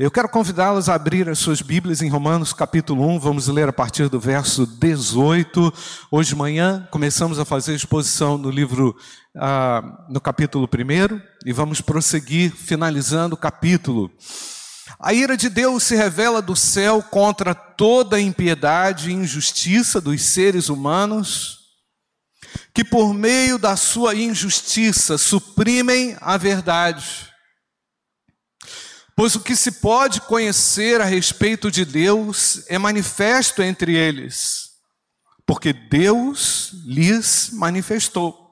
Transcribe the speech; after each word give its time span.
Eu 0.00 0.10
quero 0.10 0.30
convidá-los 0.30 0.88
a 0.88 0.94
abrir 0.94 1.28
as 1.28 1.38
suas 1.38 1.60
Bíblias 1.60 2.00
em 2.00 2.08
Romanos 2.08 2.54
capítulo 2.54 3.06
1, 3.06 3.18
vamos 3.20 3.48
ler 3.48 3.68
a 3.68 3.72
partir 3.72 4.08
do 4.08 4.18
verso 4.18 4.66
18. 4.66 5.70
Hoje 6.10 6.30
de 6.30 6.36
manhã 6.36 6.88
começamos 6.90 7.38
a 7.38 7.44
fazer 7.44 7.74
exposição 7.74 8.38
no 8.38 8.48
livro, 8.48 8.96
ah, 9.36 10.06
no 10.08 10.18
capítulo 10.18 10.66
1, 10.66 11.20
e 11.44 11.52
vamos 11.52 11.82
prosseguir 11.82 12.50
finalizando 12.50 13.34
o 13.34 13.38
capítulo. 13.38 14.10
A 14.98 15.12
ira 15.12 15.36
de 15.36 15.50
Deus 15.50 15.82
se 15.82 15.94
revela 15.94 16.40
do 16.40 16.56
céu 16.56 17.02
contra 17.02 17.54
toda 17.54 18.16
a 18.16 18.20
impiedade 18.22 19.10
e 19.10 19.12
injustiça 19.12 20.00
dos 20.00 20.22
seres 20.22 20.70
humanos, 20.70 21.58
que 22.72 22.82
por 22.82 23.12
meio 23.12 23.58
da 23.58 23.76
sua 23.76 24.14
injustiça 24.14 25.18
suprimem 25.18 26.16
a 26.22 26.38
verdade 26.38 27.29
Pois 29.16 29.34
o 29.34 29.40
que 29.40 29.54
se 29.56 29.72
pode 29.72 30.20
conhecer 30.22 31.00
a 31.00 31.04
respeito 31.04 31.70
de 31.70 31.84
Deus 31.84 32.64
é 32.68 32.78
manifesto 32.78 33.62
entre 33.62 33.94
eles, 33.94 34.70
porque 35.44 35.72
Deus 35.72 36.72
lhes 36.84 37.50
manifestou. 37.52 38.48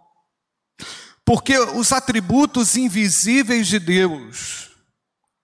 Porque 1.24 1.59
os 1.59 1.92
atributos 1.92 2.77
invisíveis 2.77 3.66
de 3.66 3.78
Deus, 3.78 4.70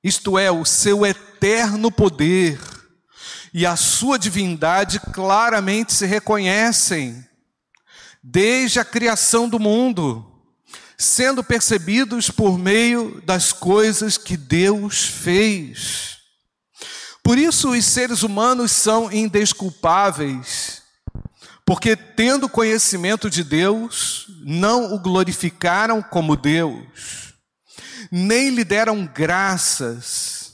isto 0.03 0.39
é, 0.39 0.51
o 0.51 0.65
seu 0.65 1.05
eterno 1.05 1.92
poder 1.92 2.59
e 3.53 3.65
a 3.65 3.77
sua 3.77 4.19
divindade, 4.19 4.98
claramente 4.98 5.92
se 5.92 6.06
reconhecem 6.06 7.25
desde 8.23 8.81
a 8.81 8.84
criação 8.84 9.48
do 9.48 9.61
mundo 9.61 10.34
sendo 10.97 11.43
percebidos 11.43 12.30
por 12.30 12.59
meio 12.59 13.21
das 13.25 13.53
coisas 13.53 14.16
que 14.16 14.37
Deus 14.37 15.05
fez. 15.05 16.19
Por 17.23 17.39
isso, 17.39 17.70
os 17.70 17.84
seres 17.84 18.23
humanos 18.23 18.70
são 18.70 19.11
indesculpáveis, 19.11 20.83
porque, 21.65 21.97
tendo 21.97 22.48
conhecimento 22.48 23.31
de 23.31 23.42
Deus, 23.42 24.27
não 24.45 24.95
o 24.95 24.98
glorificaram 24.98 26.03
como 26.03 26.37
Deus, 26.37 27.34
nem 28.11 28.50
lhe 28.50 28.62
deram 28.62 29.06
graças, 29.06 30.53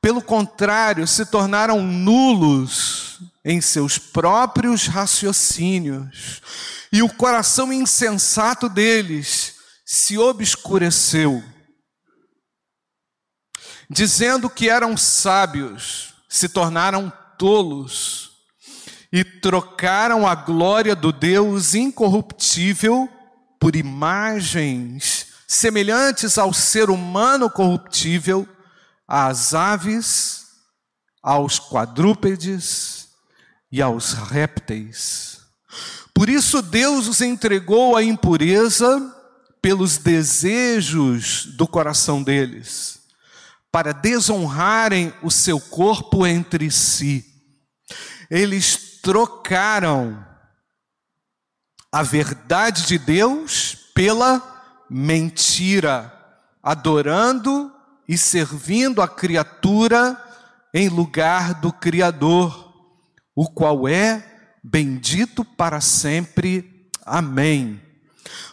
pelo 0.00 0.20
contrário, 0.20 1.06
se 1.06 1.24
tornaram 1.24 1.82
nulos 1.82 3.20
em 3.42 3.60
seus 3.60 3.96
próprios 3.96 4.86
raciocínios, 4.86 6.42
e 6.92 7.02
o 7.02 7.08
coração 7.08 7.72
insensato 7.72 8.68
deles 8.68 9.59
se 9.92 10.16
obscureceu, 10.16 11.42
dizendo 13.90 14.48
que 14.48 14.68
eram 14.68 14.96
sábios, 14.96 16.14
se 16.28 16.48
tornaram 16.48 17.12
tolos 17.36 18.30
e 19.10 19.24
trocaram 19.24 20.28
a 20.28 20.36
glória 20.36 20.94
do 20.94 21.10
Deus 21.10 21.74
incorruptível 21.74 23.08
por 23.58 23.74
imagens 23.74 25.26
semelhantes 25.48 26.38
ao 26.38 26.52
ser 26.52 26.88
humano 26.88 27.50
corruptível, 27.50 28.48
às 29.08 29.54
aves, 29.54 30.46
aos 31.20 31.58
quadrúpedes 31.58 33.08
e 33.72 33.82
aos 33.82 34.12
répteis. 34.12 35.40
Por 36.14 36.28
isso 36.28 36.62
Deus 36.62 37.08
os 37.08 37.20
entregou 37.20 37.96
à 37.96 38.04
impureza 38.04 39.16
pelos 39.62 39.98
desejos 39.98 41.46
do 41.56 41.66
coração 41.66 42.22
deles, 42.22 43.00
para 43.70 43.92
desonrarem 43.92 45.12
o 45.22 45.30
seu 45.30 45.60
corpo 45.60 46.26
entre 46.26 46.70
si. 46.70 47.24
Eles 48.30 48.98
trocaram 49.02 50.24
a 51.92 52.02
verdade 52.02 52.86
de 52.86 52.98
Deus 52.98 53.74
pela 53.94 54.42
mentira, 54.88 56.12
adorando 56.62 57.72
e 58.08 58.16
servindo 58.16 59.02
a 59.02 59.08
criatura 59.08 60.20
em 60.72 60.88
lugar 60.88 61.54
do 61.54 61.72
Criador, 61.72 62.72
o 63.34 63.48
qual 63.48 63.88
é 63.88 64.24
bendito 64.62 65.44
para 65.44 65.80
sempre. 65.80 66.88
Amém. 67.04 67.80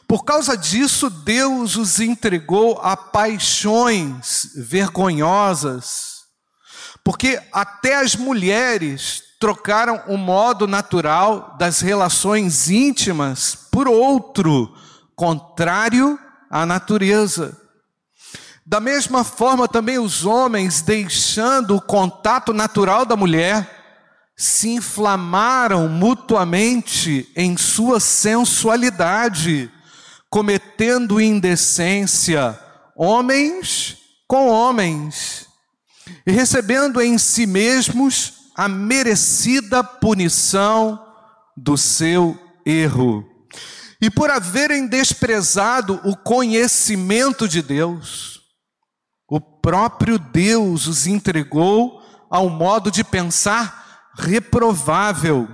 Por 0.08 0.24
causa 0.24 0.56
disso, 0.56 1.10
Deus 1.10 1.76
os 1.76 2.00
entregou 2.00 2.80
a 2.82 2.96
paixões 2.96 4.52
vergonhosas, 4.56 6.24
porque 7.04 7.42
até 7.52 7.96
as 7.98 8.16
mulheres 8.16 9.22
trocaram 9.38 10.02
o 10.08 10.18
modo 10.18 10.66
natural 10.66 11.56
das 11.60 11.82
relações 11.82 12.70
íntimas 12.70 13.54
por 13.70 13.88
outro, 13.88 14.74
contrário 15.14 16.18
à 16.50 16.66
natureza. 16.66 17.60
Da 18.66 18.80
mesma 18.80 19.26
forma, 19.26 19.68
também 19.68 20.00
os 20.00 20.26
homens, 20.26 20.82
deixando 20.82 21.76
o 21.76 21.82
contato 21.82 22.54
natural 22.54 23.06
da 23.06 23.16
mulher, 23.16 23.76
se 24.38 24.70
inflamaram 24.70 25.90
mutuamente 25.90 27.30
em 27.36 27.58
sua 27.58 28.00
sensualidade 28.00 29.72
cometendo 30.38 31.20
indecência, 31.20 32.60
homens 32.96 33.98
com 34.28 34.50
homens, 34.50 35.48
e 36.28 36.32
recebendo 36.32 37.02
em 37.02 37.18
si 37.18 37.48
mesmos 37.48 38.52
a 38.56 38.68
merecida 38.68 39.84
punição 39.84 41.04
do 41.56 41.76
seu 41.76 42.40
erro. 42.64 43.28
E 44.00 44.12
por 44.12 44.30
haverem 44.30 44.86
desprezado 44.86 46.00
o 46.04 46.16
conhecimento 46.16 47.48
de 47.48 47.64
Deus, 47.64 48.40
o 49.28 49.42
próprio 49.42 50.20
Deus 50.20 50.86
os 50.86 51.08
entregou 51.08 52.00
ao 52.30 52.48
modo 52.48 52.92
de 52.92 53.04
pensar 53.04 54.12
reprovável, 54.16 55.48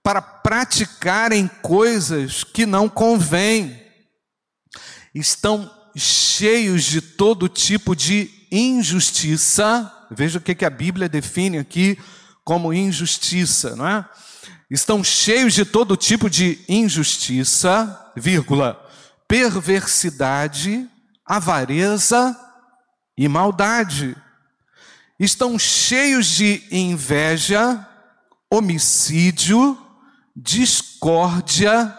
para 0.00 0.22
praticarem 0.22 1.50
coisas 1.60 2.44
que 2.44 2.64
não 2.64 2.88
convêm 2.88 3.81
estão 5.14 5.70
cheios 5.94 6.84
de 6.84 7.00
todo 7.00 7.48
tipo 7.48 7.94
de 7.94 8.30
injustiça. 8.50 9.90
Veja 10.10 10.38
o 10.38 10.42
que 10.42 10.64
a 10.64 10.70
Bíblia 10.70 11.08
define 11.08 11.58
aqui 11.58 11.98
como 12.44 12.72
injustiça, 12.72 13.76
não 13.76 13.86
é? 13.86 14.08
Estão 14.70 15.04
cheios 15.04 15.52
de 15.54 15.64
todo 15.64 15.96
tipo 15.96 16.30
de 16.30 16.58
injustiça, 16.68 18.12
vírgula, 18.16 18.82
perversidade, 19.28 20.88
avareza 21.26 22.38
e 23.16 23.28
maldade. 23.28 24.16
Estão 25.20 25.58
cheios 25.58 26.26
de 26.26 26.62
inveja, 26.70 27.86
homicídio, 28.50 29.78
discórdia, 30.34 31.94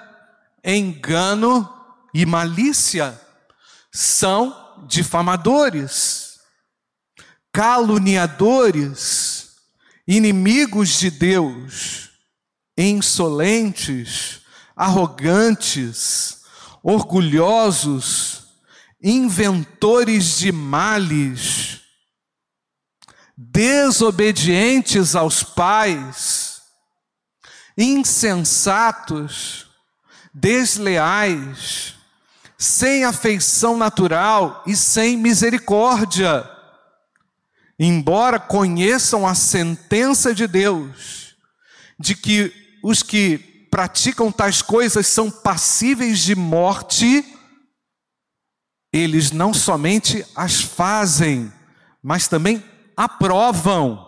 engano 0.63 1.72
e 2.13 2.25
malícia 2.25 3.19
são 3.91 4.85
difamadores, 4.88 6.40
caluniadores, 7.51 9.56
inimigos 10.07 11.00
de 11.00 11.09
Deus, 11.09 12.12
insolentes, 12.78 14.41
arrogantes, 14.75 16.41
orgulhosos, 16.84 18.44
inventores 19.02 20.38
de 20.38 20.52
males, 20.52 21.81
desobedientes 23.38 25.16
aos 25.16 25.43
pais, 25.43 26.61
insensatos, 27.78 29.67
desleais, 30.34 31.96
sem 32.63 33.03
afeição 33.03 33.75
natural 33.75 34.63
e 34.65 34.73
sem 34.73 35.17
misericórdia. 35.17 36.49
Embora 37.77 38.39
conheçam 38.39 39.27
a 39.27 39.35
sentença 39.35 40.33
de 40.33 40.47
Deus, 40.47 41.35
de 41.99 42.15
que 42.15 42.53
os 42.81 43.03
que 43.03 43.67
praticam 43.69 44.31
tais 44.31 44.61
coisas 44.61 45.07
são 45.07 45.29
passíveis 45.29 46.19
de 46.19 46.35
morte, 46.35 47.25
eles 48.93 49.31
não 49.31 49.53
somente 49.53 50.25
as 50.33 50.61
fazem, 50.61 51.51
mas 52.01 52.29
também 52.29 52.63
aprovam 52.95 54.07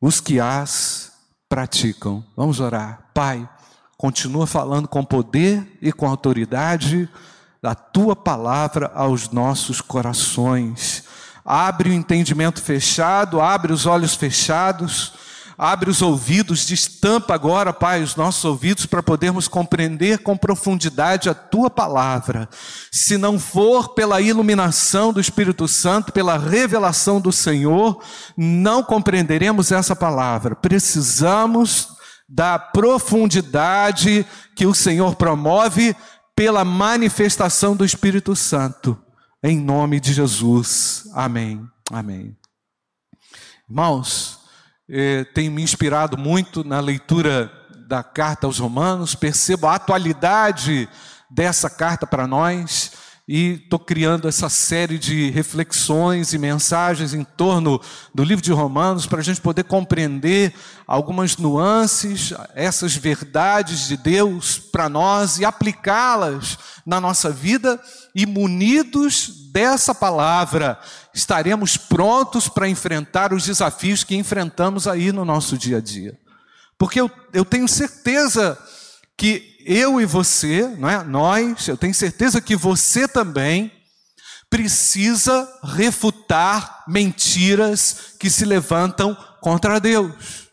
os 0.00 0.20
que 0.20 0.40
as 0.40 1.12
praticam. 1.48 2.26
Vamos 2.36 2.58
orar. 2.58 3.10
Pai, 3.14 3.48
continua 3.96 4.46
falando 4.46 4.88
com 4.88 5.04
poder 5.04 5.78
e 5.80 5.92
com 5.92 6.08
autoridade 6.08 7.08
da 7.62 7.74
tua 7.74 8.16
palavra 8.16 8.90
aos 8.94 9.30
nossos 9.30 9.80
corações. 9.80 11.04
abre 11.44 11.90
o 11.90 11.92
entendimento 11.92 12.62
fechado, 12.62 13.40
abre 13.40 13.72
os 13.72 13.84
olhos 13.84 14.14
fechados, 14.14 15.12
abre 15.58 15.90
os 15.90 16.00
ouvidos, 16.00 16.64
destampa 16.64 17.34
agora, 17.34 17.72
Pai, 17.72 18.02
os 18.02 18.14
nossos 18.14 18.44
ouvidos 18.44 18.86
para 18.86 19.02
podermos 19.02 19.48
compreender 19.48 20.18
com 20.18 20.36
profundidade 20.36 21.28
a 21.28 21.34
tua 21.34 21.68
palavra. 21.68 22.48
Se 22.90 23.18
não 23.18 23.38
for 23.38 23.94
pela 23.94 24.20
iluminação 24.20 25.12
do 25.12 25.20
Espírito 25.20 25.66
Santo, 25.66 26.12
pela 26.12 26.38
revelação 26.38 27.20
do 27.20 27.32
Senhor, 27.32 28.02
não 28.36 28.82
compreenderemos 28.82 29.72
essa 29.72 29.96
palavra. 29.96 30.54
Precisamos 30.54 31.88
da 32.28 32.58
profundidade 32.58 34.24
que 34.54 34.64
o 34.64 34.72
Senhor 34.72 35.16
promove 35.16 35.96
pela 36.40 36.64
manifestação 36.64 37.76
do 37.76 37.84
Espírito 37.84 38.34
Santo. 38.34 38.96
Em 39.42 39.60
nome 39.60 40.00
de 40.00 40.14
Jesus. 40.14 41.06
Amém. 41.12 41.68
Amém. 41.92 42.34
Irmãos, 43.68 44.40
eh, 44.88 45.24
tenho 45.34 45.52
me 45.52 45.62
inspirado 45.62 46.16
muito 46.16 46.64
na 46.64 46.80
leitura 46.80 47.52
da 47.86 48.02
carta 48.02 48.46
aos 48.46 48.58
Romanos, 48.58 49.14
percebo 49.14 49.66
a 49.66 49.74
atualidade 49.74 50.88
dessa 51.30 51.68
carta 51.68 52.06
para 52.06 52.26
nós 52.26 52.92
e 53.32 53.60
estou 53.62 53.78
criando 53.78 54.26
essa 54.26 54.48
série 54.48 54.98
de 54.98 55.30
reflexões 55.30 56.32
e 56.32 56.38
mensagens 56.38 57.14
em 57.14 57.22
torno 57.22 57.80
do 58.12 58.24
livro 58.24 58.42
de 58.42 58.50
Romanos 58.50 59.06
para 59.06 59.20
a 59.20 59.22
gente 59.22 59.40
poder 59.40 59.62
compreender 59.62 60.52
algumas 60.84 61.36
nuances, 61.36 62.34
essas 62.56 62.96
verdades 62.96 63.86
de 63.86 63.96
Deus 63.96 64.58
para 64.58 64.88
nós 64.88 65.38
e 65.38 65.44
aplicá-las 65.44 66.58
na 66.84 67.00
nossa 67.00 67.30
vida 67.30 67.80
e 68.16 68.26
munidos 68.26 69.48
dessa 69.52 69.94
palavra 69.94 70.76
estaremos 71.14 71.76
prontos 71.76 72.48
para 72.48 72.68
enfrentar 72.68 73.32
os 73.32 73.44
desafios 73.44 74.02
que 74.02 74.16
enfrentamos 74.16 74.88
aí 74.88 75.12
no 75.12 75.24
nosso 75.24 75.56
dia 75.56 75.76
a 75.76 75.80
dia. 75.80 76.18
Porque 76.76 77.00
eu, 77.00 77.08
eu 77.32 77.44
tenho 77.44 77.68
certeza 77.68 78.58
que 79.16 79.49
eu 79.64 80.00
e 80.00 80.06
você, 80.06 80.66
não 80.78 80.88
é? 80.88 81.02
nós, 81.02 81.68
eu 81.68 81.76
tenho 81.76 81.94
certeza 81.94 82.40
que 82.40 82.56
você 82.56 83.06
também 83.06 83.72
precisa 84.48 85.48
refutar 85.62 86.84
mentiras 86.88 88.14
que 88.18 88.28
se 88.28 88.44
levantam 88.44 89.16
contra 89.40 89.78
Deus. 89.78 90.48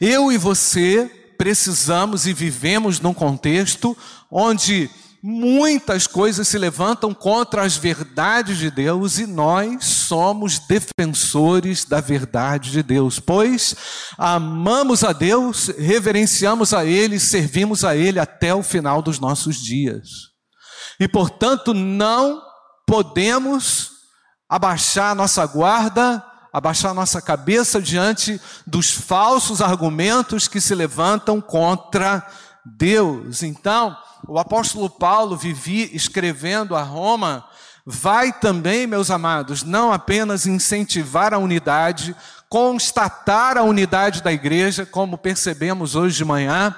Eu 0.00 0.30
e 0.30 0.36
você 0.36 1.10
precisamos 1.38 2.26
e 2.26 2.32
vivemos 2.32 3.00
num 3.00 3.14
contexto 3.14 3.96
onde 4.30 4.90
muitas 5.22 6.08
coisas 6.08 6.48
se 6.48 6.58
levantam 6.58 7.14
contra 7.14 7.62
as 7.62 7.76
verdades 7.76 8.58
de 8.58 8.70
Deus 8.70 9.18
e 9.18 9.26
nós 9.26 9.84
somos 9.84 10.58
defensores 10.58 11.84
da 11.84 12.00
verdade 12.00 12.72
de 12.72 12.82
Deus, 12.82 13.20
pois 13.20 13.76
amamos 14.18 15.04
a 15.04 15.12
Deus, 15.12 15.68
reverenciamos 15.78 16.74
a 16.74 16.84
Ele, 16.84 17.20
servimos 17.20 17.84
a 17.84 17.94
Ele 17.94 18.18
até 18.18 18.52
o 18.52 18.64
final 18.64 19.00
dos 19.00 19.20
nossos 19.20 19.56
dias. 19.56 20.08
E 20.98 21.06
portanto, 21.06 21.72
não 21.72 22.42
podemos 22.84 23.92
abaixar 24.48 25.14
nossa 25.14 25.46
guarda, 25.46 26.22
abaixar 26.52 26.92
nossa 26.92 27.22
cabeça 27.22 27.80
diante 27.80 28.40
dos 28.66 28.90
falsos 28.90 29.62
argumentos 29.62 30.48
que 30.48 30.60
se 30.60 30.74
levantam 30.74 31.40
contra 31.40 32.26
Deus. 32.64 33.42
Então, 33.42 33.96
o 34.26 34.38
apóstolo 34.38 34.88
Paulo 34.88 35.36
vivia 35.36 35.88
escrevendo 35.92 36.76
a 36.76 36.82
Roma, 36.82 37.44
vai 37.84 38.32
também, 38.32 38.86
meus 38.86 39.10
amados, 39.10 39.62
não 39.62 39.92
apenas 39.92 40.46
incentivar 40.46 41.34
a 41.34 41.38
unidade, 41.38 42.14
constatar 42.48 43.56
a 43.56 43.62
unidade 43.62 44.22
da 44.22 44.32
igreja, 44.32 44.86
como 44.86 45.18
percebemos 45.18 45.96
hoje 45.96 46.16
de 46.16 46.24
manhã, 46.24 46.74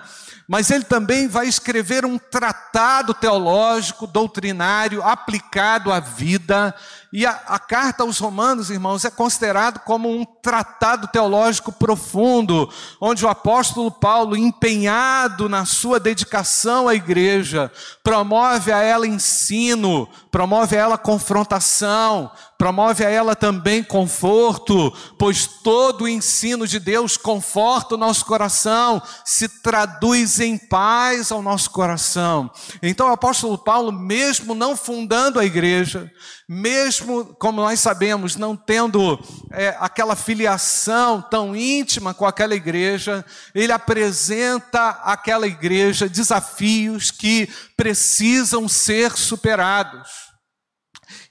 mas 0.47 0.71
ele 0.71 0.85
também 0.85 1.27
vai 1.27 1.47
escrever 1.47 2.05
um 2.05 2.19
tratado 2.19 3.15
teológico, 3.15 4.07
doutrinário, 4.07 5.03
aplicado 5.03 5.91
à 5.91 6.01
vida. 6.01 6.75
E 7.17 7.25
a, 7.25 7.31
a, 7.47 7.61
carta 7.61 8.03
aos 8.03 8.19
Romanos, 8.19 8.71
irmãos, 8.71 9.05
é 9.05 9.11
considerado 9.11 9.79
como 9.85 10.11
um 10.11 10.25
tratado 10.25 11.07
teológico 11.07 11.71
profundo, 11.71 12.69
onde 13.01 13.25
o 13.25 13.29
apóstolo 13.29 13.89
Paulo, 13.89 14.37
empenhado 14.37 15.49
na 15.49 15.65
sua 15.65 16.01
dedicação 16.01 16.89
à 16.89 16.95
igreja, 16.97 17.71
promove 18.03 18.73
a 18.73 18.83
ela 18.83 19.07
ensino, 19.07 20.09
promove 20.29 20.77
a 20.77 20.81
ela 20.81 20.99
confrontação, 20.99 22.33
promove 22.59 23.05
a 23.05 23.11
ela 23.11 23.37
também 23.37 23.85
conforto, 23.85 24.93
pois 25.19 25.47
todo 25.47 26.05
o 26.05 26.09
ensino 26.09 26.67
de 26.67 26.81
Deus 26.81 27.17
conforta 27.17 27.95
o 27.95 27.99
nosso 27.99 28.25
coração, 28.25 29.03
se 29.25 29.49
traduz 29.63 30.41
em 30.41 30.57
paz 30.57 31.31
ao 31.31 31.43
nosso 31.43 31.71
coração. 31.71 32.51
Então 32.83 33.09
o 33.09 33.13
apóstolo 33.13 33.59
Paulo, 33.59 33.93
mesmo 33.93 34.55
não 34.55 34.77
fundando 34.77 35.39
a 35.39 35.45
igreja, 35.45 36.11
mesmo, 36.49 37.04
como 37.39 37.61
nós 37.61 37.81
sabemos, 37.81 38.37
não 38.37 38.57
tendo 38.57 39.19
é, 39.51 39.77
aquela 39.79 40.17
filiação 40.17 41.23
tão 41.23 41.55
íntima 41.55 42.15
com 42.15 42.27
aquela 42.27 42.55
igreja, 42.55 43.25
ele 43.55 43.73
apresenta 43.73 44.91
àquela 45.03 45.47
igreja 45.47 46.09
desafios 46.09 47.11
que 47.11 47.49
precisam 47.77 48.69
ser 48.69 49.13
superados. 49.13 50.35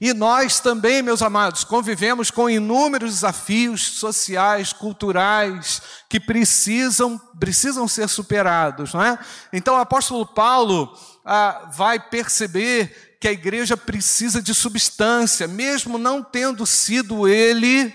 E 0.00 0.12
nós 0.12 0.60
também, 0.60 1.02
meus 1.02 1.22
amados, 1.22 1.64
convivemos 1.64 2.30
com 2.30 2.50
inúmeros 2.50 3.14
desafios 3.14 3.80
sociais, 3.80 4.72
culturais, 4.72 5.80
que 6.08 6.20
precisam, 6.20 7.18
precisam 7.38 7.86
ser 7.88 8.08
superados, 8.08 8.92
não 8.92 9.02
é? 9.02 9.18
Então 9.52 9.74
o 9.74 9.80
apóstolo 9.80 10.26
Paulo 10.26 10.96
ah, 11.24 11.70
vai 11.72 11.98
perceber 11.98 13.13
que 13.24 13.28
a 13.28 13.32
igreja 13.32 13.74
precisa 13.74 14.42
de 14.42 14.52
substância, 14.52 15.48
mesmo 15.48 15.96
não 15.96 16.22
tendo 16.22 16.66
sido 16.66 17.26
ele 17.26 17.90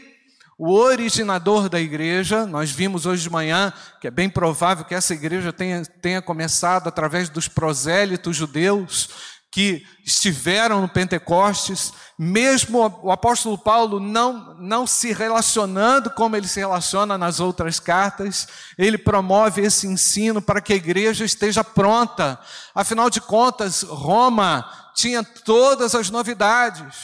o 0.58 0.74
originador 0.74 1.70
da 1.70 1.80
igreja. 1.80 2.48
Nós 2.48 2.72
vimos 2.72 3.06
hoje 3.06 3.22
de 3.22 3.30
manhã 3.30 3.72
que 4.02 4.08
é 4.08 4.12
bem 4.12 4.28
provável 4.28 4.84
que 4.84 4.96
essa 4.96 5.14
igreja 5.14 5.54
tenha, 5.54 5.86
tenha 5.86 6.20
começado 6.20 6.88
através 6.88 7.30
dos 7.30 7.48
prosélitos 7.48 8.36
judeus 8.36 9.08
que 9.52 9.86
estiveram 10.04 10.82
no 10.82 10.90
Pentecostes, 10.90 11.94
mesmo 12.18 13.00
o 13.04 13.12
apóstolo 13.12 13.58
Paulo 13.58 14.00
não, 14.00 14.56
não 14.56 14.88
se 14.88 15.14
relacionando 15.14 16.10
como 16.10 16.36
ele 16.36 16.48
se 16.48 16.60
relaciona 16.60 17.20
nas 17.20 17.40
outras 17.40 17.80
cartas, 17.80 18.48
ele 18.80 18.98
promove 18.98 19.62
esse 19.62 19.86
ensino 19.86 20.42
para 20.42 20.60
que 20.60 20.74
a 20.74 20.76
igreja 20.76 21.24
esteja 21.24 21.64
pronta. 21.64 22.40
Afinal 22.74 23.12
de 23.12 23.22
contas, 23.22 23.84
Roma 23.84 24.89
tinha 25.00 25.24
todas 25.24 25.96
as 25.96 26.10
novidades, 26.10 26.96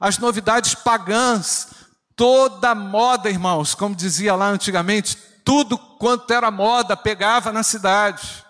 as 0.00 0.18
novidades 0.18 0.74
pagãs, 0.74 1.68
toda 2.14 2.74
moda, 2.74 3.30
irmãos, 3.30 3.74
como 3.74 3.94
dizia 3.94 4.34
lá 4.34 4.48
antigamente, 4.48 5.16
tudo 5.44 5.78
quanto 5.78 6.32
era 6.32 6.50
moda 6.50 6.96
pegava 6.96 7.52
na 7.52 7.62
cidade 7.62 8.46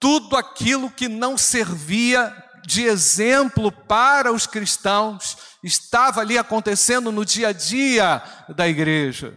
tudo 0.00 0.34
aquilo 0.34 0.90
que 0.90 1.06
não 1.06 1.36
servia 1.36 2.34
de 2.66 2.84
exemplo 2.84 3.70
para 3.70 4.32
os 4.32 4.46
cristãos 4.46 5.36
estava 5.62 6.22
ali 6.22 6.38
acontecendo 6.38 7.12
no 7.12 7.24
dia 7.24 7.48
a 7.48 7.52
dia 7.52 8.22
da 8.48 8.66
igreja. 8.66 9.36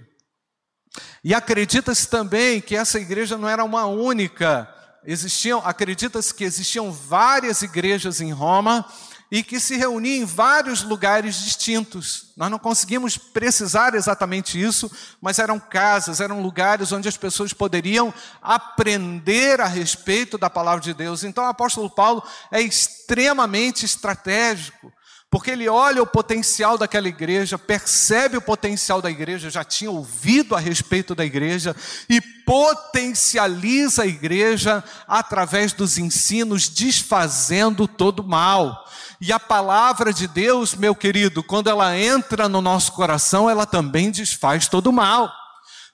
E 1.21 1.33
acredita-se 1.33 2.07
também 2.07 2.61
que 2.61 2.75
essa 2.75 2.97
igreja 2.97 3.37
não 3.37 3.49
era 3.49 3.63
uma 3.63 3.85
única, 3.85 4.72
existiam, 5.05 5.61
acredita-se 5.63 6.33
que 6.33 6.43
existiam 6.43 6.91
várias 6.91 7.61
igrejas 7.61 8.21
em 8.21 8.31
Roma 8.31 8.85
e 9.33 9.41
que 9.41 9.59
se 9.59 9.75
reunia 9.75 10.17
em 10.17 10.25
vários 10.25 10.83
lugares 10.83 11.35
distintos. 11.43 12.31
Nós 12.37 12.51
não 12.51 12.59
conseguimos 12.59 13.17
precisar 13.17 13.95
exatamente 13.95 14.61
isso, 14.61 14.91
mas 15.19 15.39
eram 15.39 15.59
casas, 15.59 16.21
eram 16.21 16.39
lugares 16.39 16.91
onde 16.91 17.07
as 17.07 17.17
pessoas 17.17 17.51
poderiam 17.51 18.13
aprender 18.39 19.59
a 19.59 19.65
respeito 19.65 20.37
da 20.37 20.51
palavra 20.51 20.81
de 20.81 20.93
Deus. 20.93 21.23
Então 21.23 21.45
o 21.45 21.47
apóstolo 21.47 21.89
Paulo 21.89 22.23
é 22.51 22.61
extremamente 22.61 23.85
estratégico, 23.85 24.93
porque 25.33 25.49
ele 25.49 25.67
olha 25.67 25.99
o 25.99 26.05
potencial 26.05 26.77
daquela 26.77 27.07
igreja, 27.07 27.57
percebe 27.57 28.37
o 28.37 28.41
potencial 28.41 29.01
da 29.01 29.09
igreja, 29.09 29.49
já 29.49 29.63
tinha 29.63 29.89
ouvido 29.89 30.55
a 30.55 30.59
respeito 30.59 31.15
da 31.15 31.25
igreja 31.25 31.75
e 32.07 32.21
potencializa 32.21 34.03
a 34.03 34.05
igreja 34.05 34.83
através 35.07 35.73
dos 35.73 35.97
ensinos, 35.97 36.69
desfazendo 36.69 37.87
todo 37.87 38.19
o 38.19 38.27
mal. 38.27 38.87
E 39.19 39.33
a 39.33 39.39
palavra 39.39 40.13
de 40.13 40.27
Deus, 40.27 40.75
meu 40.75 40.93
querido, 40.93 41.41
quando 41.41 41.67
ela 41.67 41.97
entra 41.97 42.47
no 42.47 42.61
nosso 42.61 42.91
coração, 42.91 43.49
ela 43.49 43.65
também 43.65 44.11
desfaz 44.11 44.67
todo 44.67 44.91
o 44.91 44.93
mal. 44.93 45.33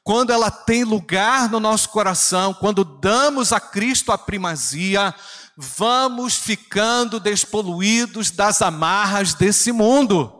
Quando 0.03 0.33
ela 0.33 0.51
tem 0.51 0.83
lugar 0.83 1.49
no 1.49 1.61
nosso 1.61 1.87
coração, 1.87 2.53
quando 2.53 2.83
damos 2.83 3.53
a 3.53 3.59
Cristo 3.61 4.11
a 4.11 4.17
primazia, 4.17 5.15
vamos 5.61 6.35
ficando 6.35 7.19
despoluídos 7.19 8.31
das 8.31 8.61
amarras 8.61 9.33
desse 9.33 9.73
mundo. 9.73 10.38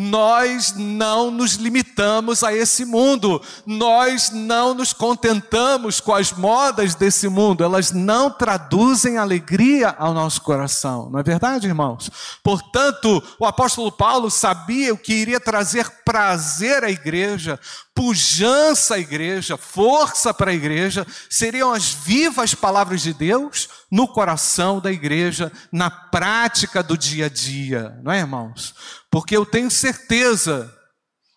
Nós 0.00 0.74
não 0.76 1.28
nos 1.28 1.54
limitamos 1.54 2.44
a 2.44 2.54
esse 2.54 2.84
mundo, 2.84 3.42
nós 3.66 4.30
não 4.30 4.72
nos 4.72 4.92
contentamos 4.92 5.98
com 6.00 6.14
as 6.14 6.30
modas 6.30 6.94
desse 6.94 7.26
mundo, 7.28 7.64
elas 7.64 7.90
não 7.90 8.30
traduzem 8.30 9.18
alegria 9.18 9.88
ao 9.98 10.14
nosso 10.14 10.40
coração, 10.42 11.10
não 11.10 11.18
é 11.18 11.22
verdade, 11.24 11.66
irmãos? 11.66 12.08
Portanto, 12.44 13.20
o 13.40 13.44
apóstolo 13.44 13.90
Paulo 13.90 14.30
sabia 14.30 14.94
o 14.94 14.98
que 14.98 15.14
iria 15.14 15.40
trazer 15.40 15.90
prazer 16.04 16.84
à 16.84 16.90
igreja, 16.90 17.58
pujança 17.92 18.94
à 18.94 18.98
igreja, 19.00 19.56
força 19.56 20.32
para 20.32 20.52
a 20.52 20.54
igreja, 20.54 21.04
seriam 21.28 21.72
as 21.72 21.90
vivas 21.90 22.54
palavras 22.54 23.02
de 23.02 23.12
Deus 23.12 23.68
no 23.90 24.06
coração 24.06 24.78
da 24.78 24.92
igreja, 24.92 25.50
na 25.72 25.90
prática 25.90 26.84
do 26.84 26.96
dia 26.96 27.26
a 27.26 27.28
dia, 27.28 27.98
não 28.04 28.12
é, 28.12 28.20
irmãos? 28.20 28.72
Porque 29.10 29.36
eu 29.36 29.46
tenho 29.46 29.70
certeza 29.70 30.72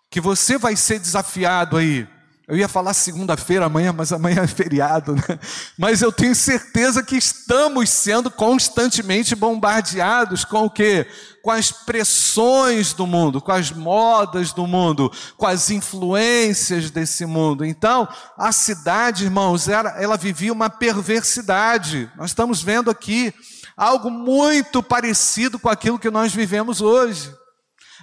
que 0.09 0.19
você 0.19 0.57
vai 0.57 0.75
ser 0.75 0.99
desafiado 0.99 1.77
aí. 1.77 2.07
Eu 2.47 2.57
ia 2.57 2.67
falar 2.67 2.93
segunda-feira 2.93 3.65
amanhã, 3.65 3.93
mas 3.93 4.11
amanhã 4.11 4.41
é 4.41 4.47
feriado, 4.47 5.15
né? 5.15 5.39
Mas 5.77 6.01
eu 6.01 6.11
tenho 6.11 6.35
certeza 6.35 7.01
que 7.01 7.15
estamos 7.15 7.89
sendo 7.89 8.29
constantemente 8.29 9.35
bombardeados 9.35 10.43
com 10.43 10.65
o 10.65 10.69
quê? 10.69 11.07
com 11.41 11.51
as 11.51 11.71
pressões 11.71 12.93
do 12.93 13.07
mundo, 13.07 13.41
com 13.41 13.51
as 13.51 13.71
modas 13.71 14.53
do 14.53 14.67
mundo, 14.67 15.11
com 15.35 15.47
as 15.47 15.69
influências 15.69 16.91
desse 16.91 17.25
mundo. 17.25 17.65
Então, 17.65 18.07
a 18.37 18.51
cidade, 18.51 19.25
irmãos, 19.25 19.67
era, 19.67 19.89
ela 20.01 20.17
vivia 20.17 20.53
uma 20.53 20.69
perversidade. 20.69 22.09
Nós 22.15 22.29
estamos 22.29 22.61
vendo 22.61 22.91
aqui 22.91 23.33
algo 23.75 24.11
muito 24.11 24.83
parecido 24.83 25.57
com 25.57 25.69
aquilo 25.69 25.99
que 25.99 26.11
nós 26.11 26.33
vivemos 26.33 26.79
hoje. 26.81 27.33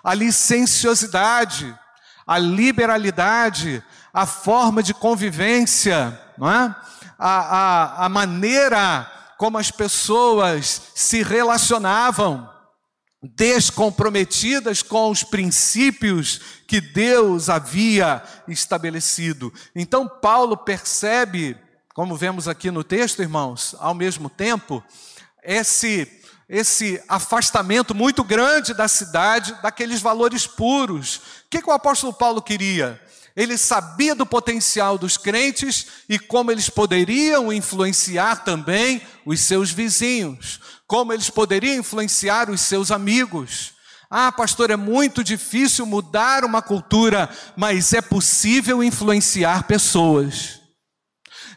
A 0.03 0.15
licenciosidade, 0.15 1.75
a 2.27 2.39
liberalidade, 2.39 3.83
a 4.13 4.27
forma 4.27 4.83
de 4.83 4.95
convivência, 4.95 6.19
não 6.37 6.51
é? 6.51 6.75
a, 7.19 7.29
a, 7.29 8.07
a 8.07 8.09
maneira 8.09 9.11
como 9.37 9.59
as 9.59 9.71
pessoas 9.71 10.83
se 10.95 11.23
relacionavam 11.23 12.49
descomprometidas 13.23 14.83
com 14.83 15.11
os 15.11 15.25
princípios 15.25 16.41
que 16.69 16.81
Deus 16.81 17.49
havia 17.49 18.23
estabelecido. 18.47 19.53
Então, 19.75 20.09
Paulo 20.09 20.57
percebe, 20.57 21.57
como 21.95 22.17
vemos 22.17 22.47
aqui 22.47 22.71
no 22.71 22.85
texto, 22.85 23.23
irmãos, 23.23 23.75
ao 23.81 23.95
mesmo 23.95 24.31
tempo, 24.31 24.83
esse 25.43 26.07
esse 26.49 27.03
afastamento 27.09 27.95
muito 27.95 28.25
grande 28.25 28.73
da 28.73 28.89
cidade, 28.89 29.55
daqueles 29.63 30.01
valores 30.01 30.47
puros. 30.47 31.17
O 31.17 31.21
que, 31.51 31.61
que 31.61 31.69
o 31.69 31.73
apóstolo 31.73 32.13
Paulo 32.13 32.41
queria? 32.41 33.01
Ele 33.37 33.57
sabia 33.57 34.15
do 34.15 34.27
potencial 34.27 34.99
dos 34.99 35.17
crentes 35.17 35.87
e 36.09 36.19
como 36.19 36.51
eles 36.51 36.69
poderiam 36.69 37.53
influenciar 37.53 38.45
também 38.45 39.01
os 39.25 39.41
seus 39.41 39.71
vizinhos 39.71 40.61
como 40.89 41.13
eles 41.13 41.29
poderiam 41.29 41.77
influenciar 41.77 42.49
os 42.49 42.63
seus 42.63 42.91
amigos. 42.91 43.75
Ah, 44.11 44.33
pastor, 44.33 44.71
é 44.71 44.77
muito 44.77 45.23
difícil 45.23 45.85
mudar 45.85 46.47
uma 46.47 46.63
cultura, 46.63 47.29
mas 47.55 47.93
é 47.93 48.01
possível 48.01 48.83
influenciar 48.83 49.65
pessoas. 49.65 50.58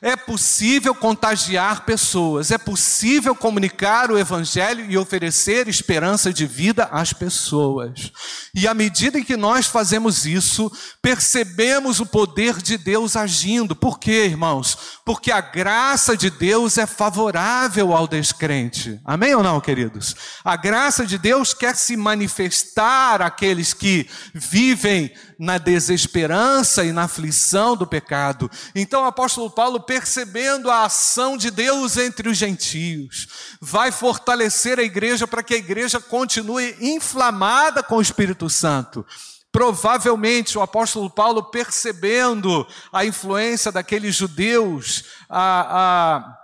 É 0.03 0.15
possível 0.15 0.95
contagiar 0.95 1.85
pessoas, 1.85 2.49
é 2.49 2.57
possível 2.57 3.35
comunicar 3.35 4.09
o 4.09 4.17
Evangelho 4.17 4.89
e 4.89 4.97
oferecer 4.97 5.67
esperança 5.67 6.33
de 6.33 6.47
vida 6.47 6.85
às 6.85 7.13
pessoas. 7.13 8.11
E 8.55 8.67
à 8.67 8.73
medida 8.73 9.21
que 9.21 9.37
nós 9.37 9.67
fazemos 9.67 10.25
isso, 10.25 10.71
percebemos 11.03 11.99
o 11.99 12.05
poder 12.07 12.63
de 12.63 12.79
Deus 12.79 13.15
agindo. 13.15 13.75
Por 13.75 13.99
quê, 13.99 14.25
irmãos? 14.25 14.75
Porque 15.05 15.31
a 15.31 15.39
graça 15.39 16.17
de 16.17 16.31
Deus 16.31 16.79
é 16.79 16.87
favorável 16.87 17.95
ao 17.95 18.07
descrente. 18.07 18.99
Amém 19.05 19.35
ou 19.35 19.43
não, 19.43 19.61
queridos? 19.61 20.15
A 20.43 20.55
graça 20.55 21.05
de 21.05 21.19
Deus 21.19 21.53
quer 21.53 21.75
se 21.75 21.95
manifestar 21.95 23.21
àqueles 23.21 23.71
que 23.71 24.09
vivem 24.33 25.13
na 25.41 25.57
desesperança 25.57 26.83
e 26.83 26.91
na 26.91 27.03
aflição 27.03 27.75
do 27.75 27.87
pecado. 27.87 28.49
Então 28.75 29.03
o 29.03 29.07
apóstolo 29.07 29.49
Paulo, 29.49 29.79
percebendo 29.91 30.71
a 30.71 30.85
ação 30.85 31.35
de 31.35 31.51
Deus 31.51 31.97
entre 31.97 32.29
os 32.29 32.37
gentios, 32.37 33.27
vai 33.59 33.91
fortalecer 33.91 34.79
a 34.79 34.83
igreja 34.83 35.27
para 35.27 35.43
que 35.43 35.53
a 35.53 35.57
igreja 35.57 35.99
continue 35.99 36.77
inflamada 36.79 37.83
com 37.83 37.97
o 37.97 38.01
Espírito 38.01 38.49
Santo. 38.49 39.05
Provavelmente 39.51 40.57
o 40.57 40.61
apóstolo 40.61 41.09
Paulo, 41.09 41.43
percebendo 41.43 42.65
a 42.89 43.03
influência 43.03 43.69
daqueles 43.69 44.15
judeus, 44.15 45.03
a, 45.29 46.21
a 46.21 46.40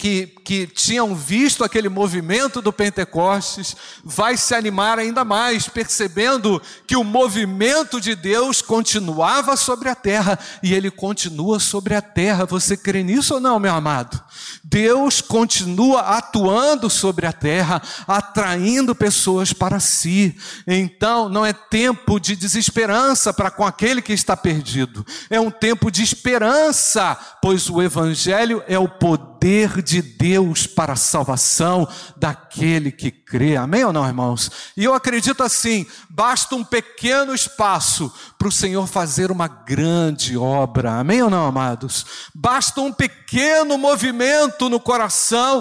que, 0.00 0.28
que 0.42 0.66
tinham 0.66 1.14
visto 1.14 1.62
aquele 1.62 1.90
movimento 1.90 2.62
do 2.62 2.72
Pentecostes, 2.72 3.76
vai 4.02 4.34
se 4.34 4.54
animar 4.54 4.98
ainda 4.98 5.26
mais, 5.26 5.68
percebendo 5.68 6.60
que 6.86 6.96
o 6.96 7.04
movimento 7.04 8.00
de 8.00 8.14
Deus 8.14 8.62
continuava 8.62 9.58
sobre 9.58 9.90
a 9.90 9.94
terra 9.94 10.38
e 10.62 10.72
ele 10.72 10.90
continua 10.90 11.60
sobre 11.60 11.94
a 11.94 12.00
terra. 12.00 12.46
Você 12.46 12.78
crê 12.78 13.02
nisso 13.02 13.34
ou 13.34 13.40
não, 13.40 13.60
meu 13.60 13.74
amado? 13.74 14.18
Deus 14.64 15.20
continua 15.20 16.00
atuando 16.00 16.88
sobre 16.88 17.26
a 17.26 17.32
terra, 17.32 17.82
atraindo 18.08 18.94
pessoas 18.94 19.52
para 19.52 19.78
si. 19.80 20.34
Então, 20.66 21.28
não 21.28 21.44
é 21.44 21.52
tempo 21.52 22.18
de 22.18 22.34
desesperança 22.34 23.34
para 23.34 23.50
com 23.50 23.66
aquele 23.66 24.00
que 24.00 24.14
está 24.14 24.34
perdido, 24.34 25.04
é 25.28 25.38
um 25.38 25.50
tempo 25.50 25.90
de 25.90 26.02
esperança, 26.02 27.18
pois 27.42 27.68
o 27.68 27.82
Evangelho 27.82 28.62
é 28.66 28.78
o 28.78 28.88
poder 28.88 29.82
de 29.82 29.89
de 29.90 30.00
Deus 30.00 30.68
para 30.68 30.92
a 30.92 30.96
salvação 30.96 31.88
daquele 32.16 32.92
que 32.92 33.10
crê. 33.10 33.56
Amém 33.56 33.84
ou 33.84 33.92
não, 33.92 34.06
irmãos? 34.06 34.48
E 34.76 34.84
eu 34.84 34.94
acredito 34.94 35.42
assim: 35.42 35.84
basta 36.08 36.54
um 36.54 36.62
pequeno 36.62 37.34
espaço 37.34 38.12
para 38.38 38.46
o 38.46 38.52
Senhor 38.52 38.86
fazer 38.86 39.32
uma 39.32 39.48
grande 39.48 40.36
obra. 40.36 41.00
Amém 41.00 41.22
ou 41.22 41.28
não, 41.28 41.44
amados? 41.44 42.06
Basta 42.32 42.80
um 42.80 42.92
pequeno 42.92 43.76
movimento 43.76 44.68
no 44.68 44.78
coração. 44.78 45.60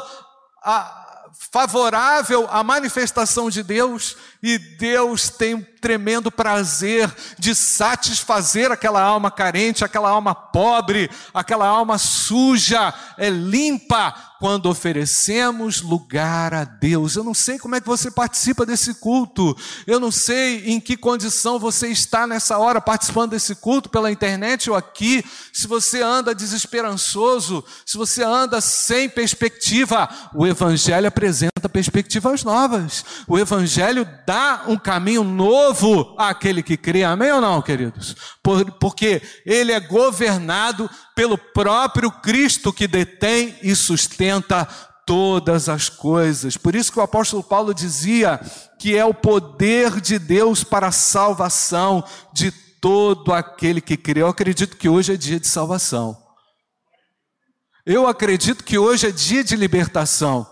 A, 0.64 0.99
favorável 1.34 2.48
à 2.50 2.64
manifestação 2.64 3.50
de 3.50 3.64
Deus 3.64 4.16
e 4.42 4.58
Deus 4.58 5.30
tem 5.30 5.56
um 5.56 5.66
tremendo 5.82 6.32
prazer 6.32 7.14
de 7.38 7.56
satisfazer 7.56 8.72
aquela 8.72 9.02
alma 9.02 9.32
carente, 9.32 9.84
aquela 9.84 10.10
alma 10.10 10.34
pobre, 10.34 11.10
aquela 11.34 11.66
alma 11.68 11.98
suja, 11.98 12.94
é 13.18 13.30
limpa 13.30 14.29
quando 14.40 14.68
oferecemos 14.68 15.82
lugar 15.82 16.54
a 16.54 16.64
Deus. 16.64 17.16
Eu 17.16 17.26
não 17.26 17.34
sei 17.34 17.60
como 17.60 17.76
é 17.76 17.82
que 17.82 17.88
você 17.88 18.10
participa 18.10 18.66
desse 18.66 18.94
culto. 18.94 19.56
Eu 19.86 20.00
não 20.00 20.12
sei 20.12 20.72
em 20.72 20.80
que 20.80 20.96
condição 20.96 21.60
você 21.60 21.90
está 21.90 22.26
nessa 22.26 22.58
hora 22.58 22.80
participando 22.80 23.32
desse 23.32 23.54
culto 23.56 23.90
pela 23.90 24.10
internet 24.10 24.70
ou 24.70 24.78
aqui. 24.78 25.24
Se 25.52 25.68
você 25.68 26.02
anda 26.02 26.34
desesperançoso, 26.34 27.64
se 27.86 27.98
você 27.98 28.24
anda 28.24 28.62
sem 28.62 29.10
perspectiva, 29.10 30.08
o 30.34 30.48
evangelho 30.48 31.08
apresenta 31.08 31.68
perspectivas 31.68 32.44
novas. 32.44 33.04
O 33.28 33.38
evangelho 33.38 34.08
dá 34.26 34.64
um 34.68 34.78
caminho 34.78 35.24
novo 35.24 36.16
àquele 36.18 36.64
que 36.64 36.78
crê. 36.78 37.04
Amém 37.04 37.32
ou 37.34 37.42
não, 37.42 37.62
queridos? 37.62 38.16
Por, 38.42 38.72
porque 38.80 39.22
ele 39.46 39.74
é 39.74 39.80
governado 39.82 40.90
pelo 41.20 41.38
próprio 41.38 42.10
Cristo 42.10 42.72
que 42.72 42.88
detém 42.88 43.54
e 43.62 43.76
sustenta 43.76 44.64
todas 45.06 45.68
as 45.68 45.90
coisas. 45.90 46.56
Por 46.56 46.74
isso 46.74 46.94
que 46.94 46.98
o 46.98 47.02
apóstolo 47.02 47.44
Paulo 47.44 47.74
dizia 47.74 48.40
que 48.80 48.96
é 48.96 49.04
o 49.04 49.14
poder 49.14 50.00
de 50.00 50.18
Deus 50.18 50.64
para 50.64 50.88
a 50.88 50.94
salvação 50.94 52.06
de 52.32 52.52
todo 52.80 53.34
aquele 53.34 53.82
que 53.82 53.98
crê. 53.98 54.22
Eu 54.22 54.30
acredito 54.30 54.78
que 54.78 54.88
hoje 54.88 55.12
é 55.12 55.18
dia 55.18 55.38
de 55.38 55.48
salvação. 55.48 56.18
Eu 57.86 58.08
acredito 58.08 58.64
que 58.64 58.78
hoje 58.78 59.08
é 59.08 59.12
dia 59.12 59.44
de 59.44 59.58
libertação. 59.58 60.48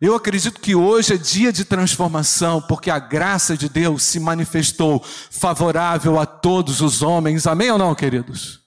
Eu 0.00 0.16
acredito 0.16 0.60
que 0.60 0.74
hoje 0.74 1.14
é 1.14 1.16
dia 1.16 1.52
de 1.52 1.64
transformação, 1.64 2.60
porque 2.60 2.90
a 2.90 2.98
graça 2.98 3.56
de 3.56 3.68
Deus 3.68 4.02
se 4.02 4.18
manifestou 4.18 5.00
favorável 5.30 6.18
a 6.18 6.26
todos 6.26 6.80
os 6.80 7.02
homens. 7.02 7.46
Amém 7.46 7.70
ou 7.70 7.78
não, 7.78 7.94
queridos? 7.94 8.59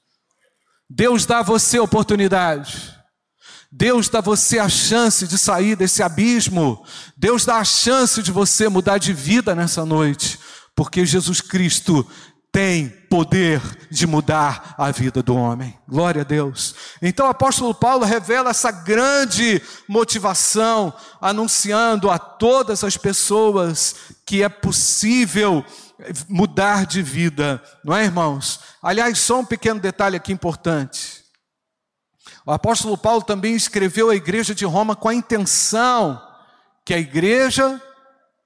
Deus 0.95 1.25
dá 1.25 1.39
a 1.39 1.43
você 1.43 1.79
oportunidade. 1.79 2.93
Deus 3.71 4.07
dá 4.09 4.19
a 4.19 4.21
você 4.21 4.59
a 4.59 4.69
chance 4.69 5.27
de 5.27 5.39
sair 5.39 5.75
desse 5.75 6.03
abismo. 6.03 6.85
Deus 7.17 7.45
dá 7.45 7.57
a 7.57 7.63
chance 7.63 8.21
de 8.21 8.31
você 8.31 8.69
mudar 8.69 8.99
de 8.99 9.11
vida 9.11 9.55
nessa 9.55 9.83
noite, 9.83 10.39
porque 10.75 11.03
Jesus 11.03 11.41
Cristo 11.41 12.07
tem 12.51 12.87
poder 13.09 13.59
de 13.89 14.05
mudar 14.05 14.75
a 14.77 14.91
vida 14.91 15.23
do 15.23 15.35
homem. 15.35 15.75
Glória 15.89 16.21
a 16.21 16.23
Deus. 16.25 16.75
Então 17.01 17.25
o 17.25 17.29
apóstolo 17.29 17.73
Paulo 17.73 18.05
revela 18.05 18.51
essa 18.51 18.69
grande 18.69 19.59
motivação, 19.87 20.93
anunciando 21.19 22.11
a 22.11 22.19
todas 22.19 22.83
as 22.83 22.95
pessoas 22.95 23.95
que 24.23 24.43
é 24.43 24.49
possível 24.49 25.65
mudar 26.29 26.85
de 26.85 27.01
vida, 27.01 27.63
não 27.83 27.95
é, 27.95 28.03
irmãos? 28.03 28.59
Aliás, 28.83 29.17
só 29.17 29.39
um 29.39 29.45
pequeno 29.45 29.79
detalhe 29.79 30.17
aqui 30.17 30.33
importante. 30.33 31.23
O 32.45 32.51
apóstolo 32.51 32.97
Paulo 32.97 33.21
também 33.21 33.55
escreveu 33.55 34.09
à 34.09 34.15
igreja 34.15 34.53
de 34.53 34.65
Roma 34.65 34.93
com 34.93 35.07
a 35.07 35.13
intenção 35.13 36.21
que 36.83 36.93
a 36.93 36.99
igreja 36.99 37.81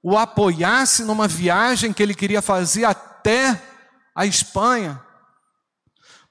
o 0.00 0.16
apoiasse 0.16 1.02
numa 1.02 1.26
viagem 1.26 1.92
que 1.92 2.00
ele 2.00 2.14
queria 2.14 2.40
fazer 2.40 2.84
até 2.84 3.60
a 4.14 4.24
Espanha. 4.24 5.02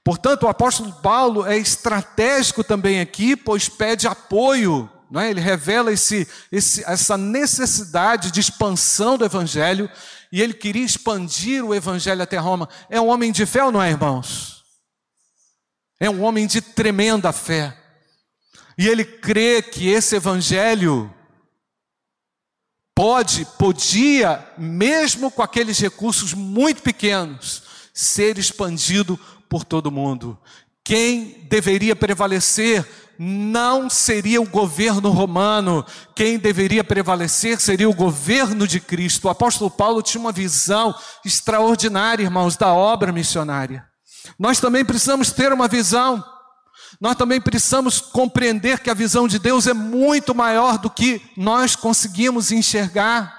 Portanto, 0.02 0.44
o 0.44 0.48
apóstolo 0.48 0.90
Paulo 1.02 1.44
é 1.44 1.58
estratégico 1.58 2.64
também 2.64 3.02
aqui, 3.02 3.36
pois 3.36 3.68
pede 3.68 4.08
apoio, 4.08 4.90
não 5.10 5.20
é? 5.20 5.28
ele 5.28 5.40
revela 5.40 5.92
esse, 5.92 6.26
esse, 6.50 6.82
essa 6.84 7.18
necessidade 7.18 8.30
de 8.30 8.40
expansão 8.40 9.18
do 9.18 9.24
evangelho 9.26 9.90
e 10.30 10.42
ele 10.42 10.54
queria 10.54 10.84
expandir 10.84 11.64
o 11.64 11.74
evangelho 11.74 12.22
até 12.22 12.36
Roma. 12.36 12.68
É 12.90 13.00
um 13.00 13.08
homem 13.08 13.32
de 13.32 13.46
fé 13.46 13.64
ou 13.64 13.72
não 13.72 13.82
é, 13.82 13.90
irmãos? 13.90 14.64
É 15.98 16.08
um 16.08 16.22
homem 16.22 16.46
de 16.46 16.60
tremenda 16.60 17.32
fé. 17.32 17.76
E 18.76 18.86
ele 18.86 19.04
crê 19.04 19.60
que 19.62 19.88
esse 19.88 20.14
evangelho 20.14 21.12
pode, 22.94 23.44
podia, 23.58 24.46
mesmo 24.56 25.30
com 25.30 25.42
aqueles 25.42 25.78
recursos 25.78 26.34
muito 26.34 26.82
pequenos, 26.82 27.62
ser 27.94 28.38
expandido 28.38 29.18
por 29.48 29.64
todo 29.64 29.90
mundo. 29.90 30.38
Quem 30.84 31.46
deveria 31.48 31.96
prevalecer 31.96 32.86
não 33.18 33.90
seria 33.90 34.40
o 34.40 34.48
governo 34.48 35.10
romano, 35.10 35.84
quem 36.14 36.38
deveria 36.38 36.84
prevalecer 36.84 37.60
seria 37.60 37.88
o 37.88 37.94
governo 37.94 38.66
de 38.66 38.78
Cristo. 38.78 39.24
O 39.24 39.30
apóstolo 39.30 39.70
Paulo 39.70 40.02
tinha 40.02 40.20
uma 40.20 40.30
visão 40.30 40.94
extraordinária, 41.24 42.22
irmãos, 42.22 42.56
da 42.56 42.72
obra 42.72 43.10
missionária. 43.10 43.84
Nós 44.38 44.60
também 44.60 44.84
precisamos 44.84 45.32
ter 45.32 45.52
uma 45.52 45.66
visão, 45.66 46.24
nós 47.00 47.16
também 47.16 47.40
precisamos 47.40 48.00
compreender 48.00 48.80
que 48.80 48.90
a 48.90 48.94
visão 48.94 49.26
de 49.26 49.38
Deus 49.38 49.66
é 49.66 49.74
muito 49.74 50.34
maior 50.34 50.78
do 50.78 50.88
que 50.88 51.20
nós 51.36 51.74
conseguimos 51.74 52.52
enxergar. 52.52 53.36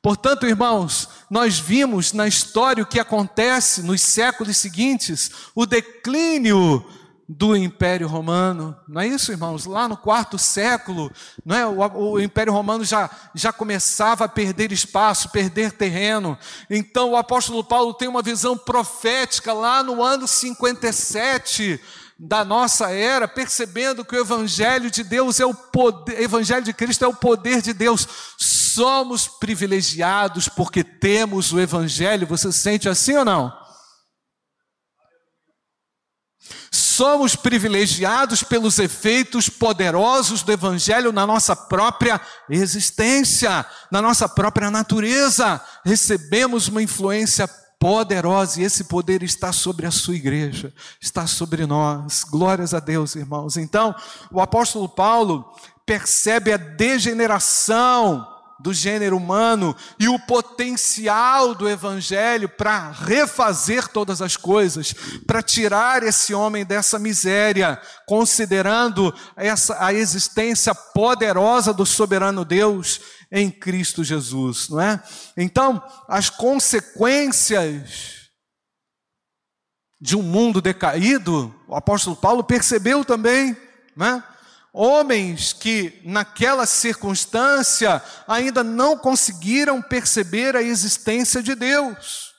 Portanto, 0.00 0.46
irmãos, 0.46 1.08
nós 1.28 1.58
vimos 1.58 2.12
na 2.12 2.28
história 2.28 2.84
o 2.84 2.86
que 2.86 3.00
acontece 3.00 3.82
nos 3.82 4.00
séculos 4.00 4.56
seguintes, 4.56 5.30
o 5.54 5.66
declínio 5.66 6.84
do 7.28 7.56
Império 7.56 8.06
Romano, 8.06 8.76
não 8.86 9.00
é 9.00 9.08
isso, 9.08 9.32
irmãos? 9.32 9.66
Lá 9.66 9.88
no 9.88 9.96
quarto 9.96 10.38
século, 10.38 11.10
não 11.44 11.56
é? 11.56 11.66
o, 11.66 12.12
o, 12.12 12.20
Império 12.20 12.52
Romano 12.52 12.84
já, 12.84 13.10
já 13.34 13.52
começava 13.52 14.24
a 14.24 14.28
perder 14.28 14.70
espaço, 14.70 15.30
perder 15.30 15.72
terreno. 15.72 16.38
Então 16.70 17.10
o 17.10 17.16
apóstolo 17.16 17.64
Paulo 17.64 17.94
tem 17.94 18.06
uma 18.06 18.22
visão 18.22 18.56
profética 18.56 19.52
lá 19.52 19.82
no 19.82 20.02
ano 20.02 20.28
57 20.28 21.80
da 22.18 22.44
nossa 22.44 22.90
era, 22.90 23.26
percebendo 23.26 24.04
que 24.04 24.14
o 24.14 24.20
Evangelho 24.20 24.90
de 24.90 25.02
Deus 25.02 25.40
é 25.40 25.44
o 25.44 25.52
poder, 25.52 26.20
Evangelho 26.20 26.64
de 26.64 26.72
Cristo 26.72 27.04
é 27.04 27.08
o 27.08 27.14
poder 27.14 27.60
de 27.60 27.72
Deus. 27.72 28.06
Somos 28.38 29.26
privilegiados 29.26 30.48
porque 30.48 30.84
temos 30.84 31.52
o 31.52 31.60
Evangelho. 31.60 32.26
Você 32.26 32.52
se 32.52 32.60
sente 32.60 32.88
assim 32.88 33.16
ou 33.16 33.24
não? 33.24 33.65
Somos 36.96 37.36
privilegiados 37.36 38.42
pelos 38.42 38.78
efeitos 38.78 39.50
poderosos 39.50 40.42
do 40.42 40.50
Evangelho 40.50 41.12
na 41.12 41.26
nossa 41.26 41.54
própria 41.54 42.18
existência, 42.48 43.66
na 43.90 44.00
nossa 44.00 44.26
própria 44.26 44.70
natureza. 44.70 45.60
Recebemos 45.84 46.68
uma 46.68 46.82
influência 46.82 47.46
poderosa 47.78 48.58
e 48.58 48.64
esse 48.64 48.84
poder 48.84 49.22
está 49.22 49.52
sobre 49.52 49.84
a 49.84 49.90
sua 49.90 50.14
igreja, 50.14 50.72
está 50.98 51.26
sobre 51.26 51.66
nós. 51.66 52.24
Glórias 52.24 52.72
a 52.72 52.80
Deus, 52.80 53.14
irmãos. 53.14 53.58
Então, 53.58 53.94
o 54.32 54.40
apóstolo 54.40 54.88
Paulo 54.88 55.54
percebe 55.84 56.50
a 56.50 56.56
degeneração 56.56 58.26
do 58.58 58.72
gênero 58.72 59.16
humano 59.16 59.76
e 59.98 60.08
o 60.08 60.18
potencial 60.18 61.54
do 61.54 61.68
evangelho 61.68 62.48
para 62.48 62.90
refazer 62.90 63.88
todas 63.88 64.22
as 64.22 64.36
coisas, 64.36 64.94
para 65.26 65.42
tirar 65.42 66.02
esse 66.02 66.32
homem 66.34 66.64
dessa 66.64 66.98
miséria, 66.98 67.80
considerando 68.06 69.14
essa 69.36 69.84
a 69.84 69.92
existência 69.92 70.74
poderosa 70.74 71.72
do 71.72 71.84
soberano 71.84 72.44
Deus 72.44 73.00
em 73.30 73.50
Cristo 73.50 74.04
Jesus, 74.04 74.68
não 74.68 74.80
é? 74.80 75.02
Então, 75.36 75.82
as 76.08 76.30
consequências 76.30 78.16
de 80.00 80.16
um 80.16 80.22
mundo 80.22 80.60
decaído, 80.60 81.54
o 81.66 81.74
apóstolo 81.74 82.14
Paulo 82.16 82.44
percebeu 82.44 83.04
também, 83.04 83.56
não 83.96 84.06
é? 84.06 84.35
Homens 84.78 85.54
que 85.54 86.02
naquela 86.04 86.66
circunstância 86.66 88.02
ainda 88.28 88.62
não 88.62 88.94
conseguiram 88.94 89.80
perceber 89.80 90.54
a 90.54 90.60
existência 90.60 91.42
de 91.42 91.54
Deus. 91.54 92.34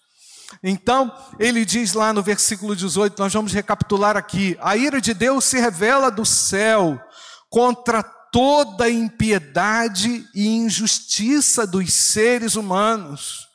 Então, 0.62 1.12
ele 1.39 1.65
diz 1.65 1.93
lá 1.93 2.13
no 2.13 2.21
versículo 2.21 2.76
18, 2.76 3.17
nós 3.17 3.34
vamos 3.34 3.52
recapitular 3.54 4.15
aqui: 4.15 4.56
a 4.62 4.78
ira 4.78 5.02
de 5.02 5.15
Deus 5.15 5.45
se 5.45 5.60
revela 5.60 6.12
do 6.12 6.23
céu 6.23 7.02
contra 7.50 8.04
toda 8.04 8.88
impiedade 8.88 10.23
e 10.36 10.47
injustiça 10.47 11.65
dos 11.65 11.91
seres 11.91 12.54
humanos, 12.54 13.47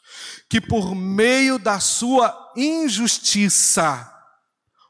que 0.50 0.60
por 0.60 0.92
meio 0.92 1.56
da 1.56 1.78
sua 1.78 2.52
injustiça, 2.56 4.12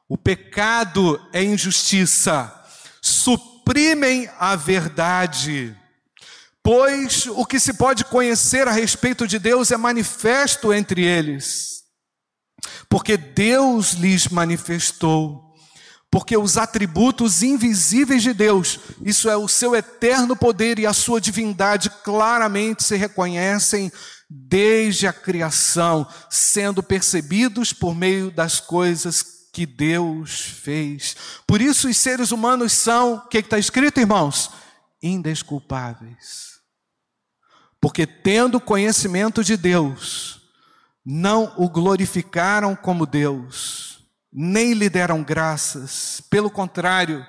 o 0.09 0.17
pecado 0.17 1.21
é 1.31 1.45
injustiça, 1.45 2.59
suprimem 3.63 4.29
a 4.39 4.57
verdade. 4.57 5.77
Pois 6.63 7.27
o 7.27 7.47
que 7.47 7.59
se 7.61 7.75
pode 7.75 8.05
conhecer 8.05 8.67
a 8.67 8.73
respeito 8.73 9.27
de 9.27 9.39
Deus 9.39 9.71
é 9.71 9.77
manifesto 9.77 10.73
entre 10.73 11.05
eles, 11.05 11.83
porque 12.89 13.17
Deus 13.17 13.93
lhes 13.93 14.29
manifestou. 14.29 15.51
Porque 16.11 16.37
os 16.37 16.59
atributos 16.59 17.43
invisíveis 17.43 18.23
de 18.23 18.35
Deus, 18.35 18.79
isso 19.03 19.31
é 19.31 19.37
o 19.37 19.49
seu 19.49 19.75
eterno 19.75 20.37
poder 20.37 20.79
e 20.79 20.87
a 20.87 20.93
sua 20.93 21.19
divindade, 21.19 21.89
claramente 22.05 22.85
se 22.85 22.97
reconhecem 22.97 23.91
desde 24.29 25.07
a 25.07 25.13
criação, 25.13 26.07
sendo 26.29 26.83
percebidos 26.83 27.73
por 27.73 27.95
meio 27.95 28.31
das 28.31 28.61
coisas 28.61 29.42
que 29.53 29.67
Deus 29.67 30.41
fez. 30.41 31.15
Por 31.47 31.61
isso 31.61 31.89
os 31.89 31.97
seres 31.99 32.33
humanos 32.33 32.73
são, 32.73 33.17
o 33.17 33.29
que 33.29 33.39
está 33.39 33.59
escrito, 33.59 34.01
irmãos? 34.01 34.51
Indesculpáveis. 35.03 36.53
Porque 37.81 38.07
tendo 38.07 38.61
conhecimento 38.61 39.45
de 39.45 39.57
Deus, 39.57 40.41
não 41.05 41.53
o 41.57 41.69
glorificaram 41.69 42.75
como 42.75 43.05
Deus, 43.05 43.99
nem 44.33 44.73
lhe 44.73 44.89
deram 44.89 45.23
graças, 45.23 46.23
pelo 46.31 46.51
contrário, 46.51 47.27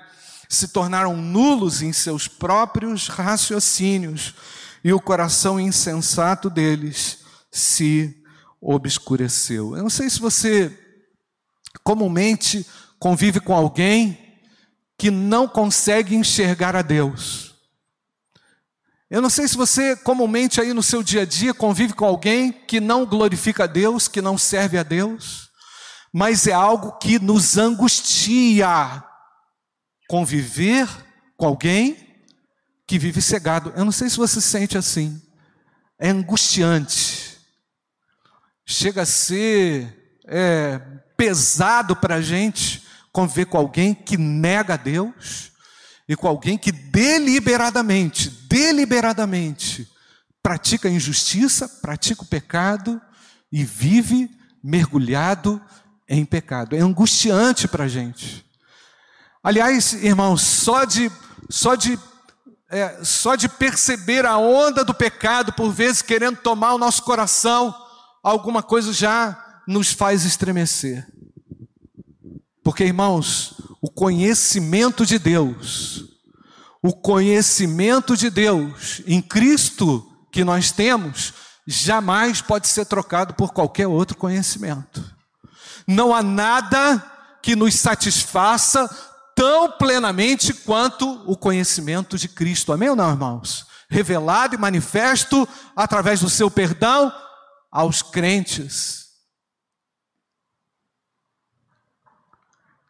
se 0.48 0.68
tornaram 0.68 1.16
nulos 1.16 1.82
em 1.82 1.92
seus 1.92 2.26
próprios 2.26 3.08
raciocínios, 3.08 4.34
e 4.82 4.92
o 4.92 5.00
coração 5.00 5.58
insensato 5.58 6.48
deles 6.48 7.18
se 7.50 8.22
obscureceu. 8.60 9.76
Eu 9.76 9.82
não 9.82 9.90
sei 9.90 10.08
se 10.08 10.20
você 10.20 10.83
comumente 11.82 12.66
convive 12.98 13.40
com 13.40 13.54
alguém 13.54 14.18
que 14.98 15.10
não 15.10 15.48
consegue 15.48 16.14
enxergar 16.14 16.76
a 16.76 16.82
Deus. 16.82 17.54
Eu 19.10 19.20
não 19.20 19.30
sei 19.30 19.46
se 19.46 19.56
você 19.56 19.94
comumente 19.94 20.60
aí 20.60 20.72
no 20.72 20.82
seu 20.82 21.02
dia 21.02 21.22
a 21.22 21.26
dia 21.26 21.52
convive 21.54 21.92
com 21.92 22.04
alguém 22.04 22.50
que 22.50 22.80
não 22.80 23.04
glorifica 23.04 23.64
a 23.64 23.66
Deus, 23.66 24.08
que 24.08 24.22
não 24.22 24.38
serve 24.38 24.78
a 24.78 24.82
Deus, 24.82 25.50
mas 26.12 26.46
é 26.46 26.52
algo 26.52 26.98
que 26.98 27.18
nos 27.18 27.58
angustia 27.58 29.04
conviver 30.08 30.88
com 31.36 31.46
alguém 31.46 31.96
que 32.86 32.98
vive 32.98 33.20
cegado. 33.20 33.72
Eu 33.76 33.84
não 33.84 33.92
sei 33.92 34.08
se 34.08 34.16
você 34.16 34.40
se 34.40 34.48
sente 34.48 34.76
assim. 34.76 35.20
É 35.98 36.08
angustiante. 36.10 37.38
Chega 38.66 39.02
a 39.02 39.06
ser 39.06 40.20
é, 40.26 40.80
pesado 41.16 41.96
para 41.96 42.16
a 42.16 42.20
gente 42.20 42.82
conviver 43.12 43.46
com 43.46 43.56
alguém 43.56 43.94
que 43.94 44.16
nega 44.16 44.74
a 44.74 44.76
Deus 44.76 45.52
e 46.08 46.16
com 46.16 46.26
alguém 46.28 46.58
que 46.58 46.72
deliberadamente, 46.72 48.28
deliberadamente 48.28 49.88
pratica 50.42 50.88
a 50.88 50.90
injustiça, 50.90 51.68
pratica 51.80 52.22
o 52.22 52.26
pecado 52.26 53.00
e 53.50 53.64
vive 53.64 54.28
mergulhado 54.62 55.62
em 56.08 56.24
pecado. 56.24 56.76
É 56.76 56.80
angustiante 56.80 57.66
para 57.66 57.84
a 57.84 57.88
gente. 57.88 58.44
Aliás, 59.42 59.92
irmãos, 59.92 60.42
só 60.42 60.84
de, 60.84 61.10
só 61.48 61.74
de 61.74 61.98
é, 62.70 63.04
só 63.04 63.36
de 63.36 63.48
perceber 63.48 64.26
a 64.26 64.36
onda 64.36 64.84
do 64.84 64.92
pecado, 64.92 65.52
por 65.52 65.70
vezes 65.70 66.02
querendo 66.02 66.38
tomar 66.38 66.74
o 66.74 66.78
nosso 66.78 67.02
coração, 67.02 67.72
alguma 68.22 68.62
coisa 68.62 68.92
já 68.92 69.43
nos 69.66 69.92
faz 69.92 70.24
estremecer. 70.24 71.06
Porque, 72.62 72.84
irmãos, 72.84 73.54
o 73.80 73.90
conhecimento 73.90 75.04
de 75.04 75.18
Deus, 75.18 76.04
o 76.82 76.92
conhecimento 76.92 78.16
de 78.16 78.30
Deus 78.30 79.02
em 79.06 79.20
Cristo 79.20 80.10
que 80.32 80.42
nós 80.44 80.72
temos, 80.72 81.34
jamais 81.66 82.40
pode 82.40 82.66
ser 82.68 82.86
trocado 82.86 83.34
por 83.34 83.52
qualquer 83.52 83.86
outro 83.86 84.16
conhecimento. 84.16 85.04
Não 85.86 86.14
há 86.14 86.22
nada 86.22 87.12
que 87.42 87.54
nos 87.54 87.74
satisfaça 87.74 88.88
tão 89.34 89.72
plenamente 89.72 90.52
quanto 90.52 91.22
o 91.30 91.36
conhecimento 91.36 92.16
de 92.16 92.28
Cristo. 92.28 92.72
Amém 92.72 92.88
ou 92.88 92.96
não, 92.96 93.10
irmãos? 93.10 93.66
Revelado 93.88 94.54
e 94.54 94.58
manifesto 94.58 95.46
através 95.76 96.20
do 96.20 96.30
seu 96.30 96.50
perdão 96.50 97.12
aos 97.70 98.00
crentes. 98.00 99.03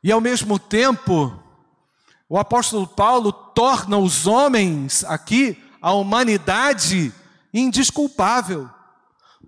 E 0.05 0.13
ao 0.13 0.21
mesmo 0.21 0.59
tempo, 0.59 1.35
o 2.29 2.39
apóstolo 2.39 2.87
Paulo 2.87 3.33
torna 3.33 3.97
os 3.97 4.27
homens 4.27 5.03
aqui, 5.05 5.59
a 5.81 5.95
humanidade, 5.95 7.11
indisculpável, 7.55 8.69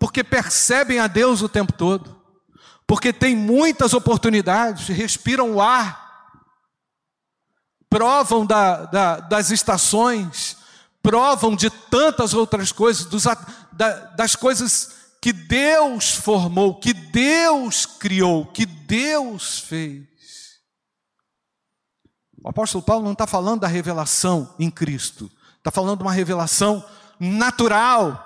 porque 0.00 0.24
percebem 0.24 0.98
a 0.98 1.08
Deus 1.08 1.42
o 1.42 1.48
tempo 1.48 1.74
todo, 1.74 2.18
porque 2.86 3.12
têm 3.12 3.36
muitas 3.36 3.92
oportunidades, 3.92 4.88
respiram 4.88 5.52
o 5.52 5.60
ar, 5.60 6.06
provam 7.90 8.46
da, 8.46 8.86
da, 8.86 9.20
das 9.20 9.50
estações, 9.50 10.56
provam 11.02 11.54
de 11.54 11.68
tantas 11.68 12.32
outras 12.32 12.72
coisas, 12.72 13.04
dos, 13.04 13.24
da, 13.72 13.92
das 14.16 14.34
coisas 14.34 14.96
que 15.20 15.34
Deus 15.34 16.12
formou, 16.12 16.80
que 16.80 16.94
Deus 16.94 17.84
criou, 17.84 18.46
que 18.46 18.64
Deus 18.64 19.58
fez. 19.58 20.15
O 22.46 22.50
apóstolo 22.50 22.84
Paulo 22.84 23.04
não 23.04 23.12
está 23.12 23.26
falando 23.26 23.62
da 23.62 23.66
revelação 23.66 24.54
em 24.56 24.70
Cristo, 24.70 25.28
está 25.58 25.68
falando 25.68 25.98
de 25.98 26.04
uma 26.04 26.12
revelação 26.12 26.84
natural, 27.18 28.24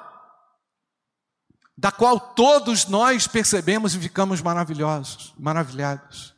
da 1.75 1.91
qual 1.91 2.21
todos 2.21 2.87
nós 2.87 3.27
percebemos 3.27 3.95
e 3.95 3.99
ficamos 3.99 4.43
maravilhosos, 4.43 5.33
maravilhados. 5.39 6.35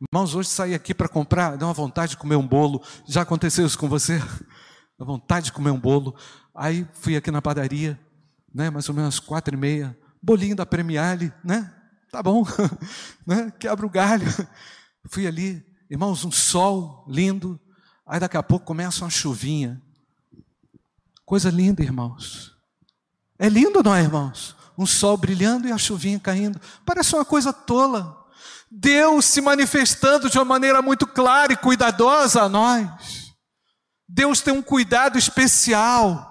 Irmãos, 0.00 0.34
hoje 0.34 0.48
saí 0.48 0.74
aqui 0.74 0.94
para 0.94 1.06
comprar, 1.06 1.58
deu 1.58 1.68
uma 1.68 1.74
vontade 1.74 2.12
de 2.12 2.16
comer 2.16 2.36
um 2.36 2.48
bolo. 2.48 2.82
Já 3.06 3.20
aconteceu 3.20 3.66
isso 3.66 3.78
com 3.78 3.90
você? 3.90 4.18
Dá 4.98 5.04
vontade 5.04 5.46
de 5.46 5.52
comer 5.52 5.70
um 5.70 5.78
bolo. 5.78 6.16
Aí 6.54 6.88
fui 6.94 7.14
aqui 7.14 7.30
na 7.30 7.42
padaria, 7.42 8.00
né, 8.54 8.70
mais 8.70 8.88
ou 8.88 8.94
menos 8.94 9.20
quatro 9.20 9.54
e 9.54 9.58
meia, 9.58 9.94
bolinho 10.22 10.56
da 10.56 10.64
Premiale, 10.64 11.30
né? 11.44 11.70
Tá 12.10 12.22
bom, 12.22 12.42
né? 13.26 13.52
Quebra 13.60 13.84
o 13.84 13.90
galho. 13.90 14.24
Fui 15.10 15.26
ali, 15.26 15.67
Irmãos, 15.90 16.24
um 16.24 16.30
sol 16.30 17.04
lindo, 17.08 17.58
aí 18.06 18.20
daqui 18.20 18.36
a 18.36 18.42
pouco 18.42 18.66
começa 18.66 19.04
uma 19.04 19.10
chuvinha. 19.10 19.80
Coisa 21.24 21.50
linda, 21.50 21.82
irmãos. 21.82 22.52
É 23.38 23.48
lindo, 23.48 23.82
não 23.82 23.94
é, 23.94 24.02
irmãos? 24.02 24.54
Um 24.76 24.86
sol 24.86 25.16
brilhando 25.16 25.66
e 25.66 25.72
a 25.72 25.78
chuvinha 25.78 26.20
caindo. 26.20 26.60
Parece 26.84 27.14
uma 27.14 27.24
coisa 27.24 27.52
tola. 27.52 28.16
Deus 28.70 29.24
se 29.24 29.40
manifestando 29.40 30.28
de 30.28 30.38
uma 30.38 30.44
maneira 30.44 30.82
muito 30.82 31.06
clara 31.06 31.52
e 31.52 31.56
cuidadosa 31.56 32.42
a 32.42 32.48
nós. 32.48 33.32
Deus 34.06 34.40
tem 34.40 34.52
um 34.52 34.62
cuidado 34.62 35.18
especial. 35.18 36.28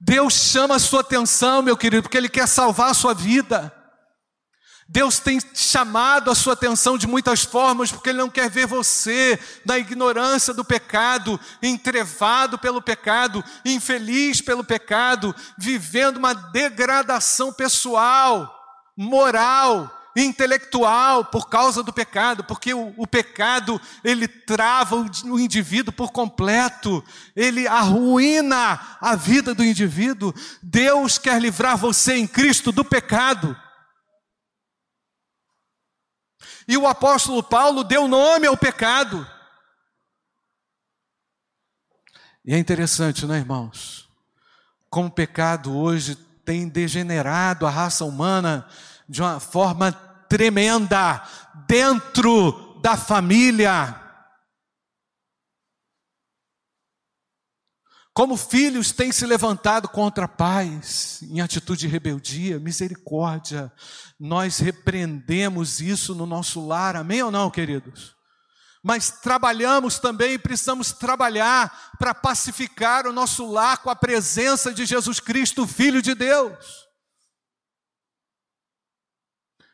Deus 0.00 0.34
chama 0.34 0.76
a 0.76 0.78
sua 0.78 1.00
atenção, 1.00 1.60
meu 1.60 1.76
querido, 1.76 2.02
porque 2.02 2.16
Ele 2.16 2.28
quer 2.28 2.46
salvar 2.46 2.90
a 2.90 2.94
sua 2.94 3.12
vida. 3.12 3.74
Deus 4.90 5.18
tem 5.18 5.38
chamado 5.52 6.30
a 6.30 6.34
sua 6.34 6.54
atenção 6.54 6.96
de 6.96 7.06
muitas 7.06 7.44
formas, 7.44 7.92
porque 7.92 8.08
Ele 8.08 8.18
não 8.18 8.30
quer 8.30 8.48
ver 8.48 8.66
você 8.66 9.38
na 9.62 9.78
ignorância 9.78 10.54
do 10.54 10.64
pecado, 10.64 11.38
entrevado 11.62 12.58
pelo 12.58 12.80
pecado, 12.80 13.44
infeliz 13.66 14.40
pelo 14.40 14.64
pecado, 14.64 15.34
vivendo 15.58 16.16
uma 16.16 16.32
degradação 16.32 17.52
pessoal, 17.52 18.54
moral, 18.96 19.94
intelectual 20.16 21.26
por 21.26 21.50
causa 21.50 21.82
do 21.82 21.92
pecado, 21.92 22.42
porque 22.44 22.72
o, 22.72 22.94
o 22.96 23.06
pecado 23.06 23.78
ele 24.02 24.26
trava 24.26 24.96
o, 24.96 25.06
o 25.26 25.38
indivíduo 25.38 25.92
por 25.92 26.12
completo, 26.12 27.04
ele 27.36 27.68
arruína 27.68 28.80
a 29.02 29.14
vida 29.14 29.54
do 29.54 29.62
indivíduo. 29.62 30.34
Deus 30.62 31.18
quer 31.18 31.38
livrar 31.42 31.76
você 31.76 32.14
em 32.14 32.26
Cristo 32.26 32.72
do 32.72 32.82
pecado. 32.82 33.54
E 36.68 36.76
o 36.76 36.86
apóstolo 36.86 37.42
Paulo 37.42 37.82
deu 37.82 38.06
nome 38.06 38.46
ao 38.46 38.56
pecado. 38.56 39.26
E 42.44 42.54
é 42.54 42.58
interessante, 42.58 43.24
não 43.24 43.34
é, 43.34 43.38
irmãos? 43.38 44.06
Como 44.90 45.08
o 45.08 45.10
pecado 45.10 45.74
hoje 45.74 46.14
tem 46.44 46.68
degenerado 46.68 47.66
a 47.66 47.70
raça 47.70 48.04
humana 48.04 48.68
de 49.08 49.22
uma 49.22 49.40
forma 49.40 49.92
tremenda 50.28 51.22
dentro 51.66 52.78
da 52.82 52.98
família. 52.98 53.97
Como 58.18 58.36
filhos 58.36 58.90
têm 58.90 59.12
se 59.12 59.24
levantado 59.24 59.88
contra 59.88 60.26
pais 60.26 61.22
em 61.22 61.40
atitude 61.40 61.82
de 61.82 61.86
rebeldia, 61.86 62.58
misericórdia, 62.58 63.72
nós 64.18 64.58
repreendemos 64.58 65.80
isso 65.80 66.16
no 66.16 66.26
nosso 66.26 66.66
lar, 66.66 66.96
amém 66.96 67.22
ou 67.22 67.30
não, 67.30 67.48
queridos? 67.48 68.16
Mas 68.82 69.08
trabalhamos 69.08 70.00
também 70.00 70.32
e 70.32 70.38
precisamos 70.38 70.90
trabalhar 70.90 71.92
para 71.96 72.12
pacificar 72.12 73.06
o 73.06 73.12
nosso 73.12 73.48
lar 73.48 73.78
com 73.78 73.88
a 73.88 73.94
presença 73.94 74.74
de 74.74 74.84
Jesus 74.84 75.20
Cristo, 75.20 75.64
Filho 75.64 76.02
de 76.02 76.12
Deus. 76.12 76.88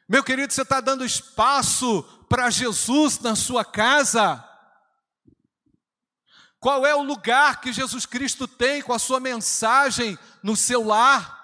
Meu 0.07 0.23
querido, 0.23 0.53
você 0.53 0.61
está 0.61 0.83
dando 0.83 1.03
espaço 1.03 2.03
para 2.29 2.51
Jesus 2.51 3.19
na 3.21 3.35
sua 3.35 3.65
casa? 3.65 4.45
Qual 6.65 6.87
é 6.87 6.95
o 6.95 7.03
lugar 7.03 7.61
que 7.61 7.75
Jesus 7.75 8.07
Cristo 8.07 8.49
tem 8.49 8.81
com 8.81 8.95
a 8.95 8.99
sua 8.99 9.21
mensagem 9.21 10.19
no 10.43 10.57
seu 10.57 10.83
lar? 10.83 11.39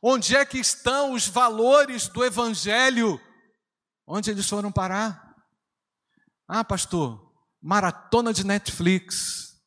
Onde 0.00 0.34
é 0.34 0.46
que 0.46 0.56
estão 0.56 1.12
os 1.12 1.28
valores 1.28 2.08
do 2.08 2.24
Evangelho? 2.24 3.20
Onde 4.06 4.30
eles 4.30 4.48
foram 4.48 4.72
parar? 4.72 5.36
Ah, 6.48 6.64
pastor, 6.64 7.30
maratona 7.60 8.32
de 8.32 8.46
Netflix. 8.46 9.62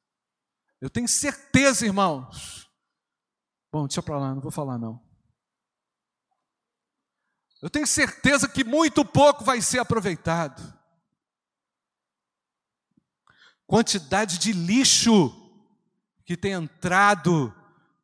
Eu 0.82 0.90
tenho 0.90 1.08
certeza, 1.08 1.86
irmãos. 1.86 2.68
Bom, 3.72 3.86
deixa 3.86 4.02
para 4.02 4.18
lá, 4.18 4.34
não 4.34 4.42
vou 4.42 4.50
falar 4.50 4.80
não. 4.80 5.00
Eu 7.62 7.70
tenho 7.70 7.86
certeza 7.86 8.50
que 8.50 8.64
muito 8.64 9.06
pouco 9.06 9.46
vai 9.46 9.62
ser 9.62 9.78
aproveitado 9.78 10.77
quantidade 13.68 14.40
de 14.40 14.54
lixo 14.54 15.32
que 16.26 16.36
tem 16.36 16.54
entrado 16.54 17.54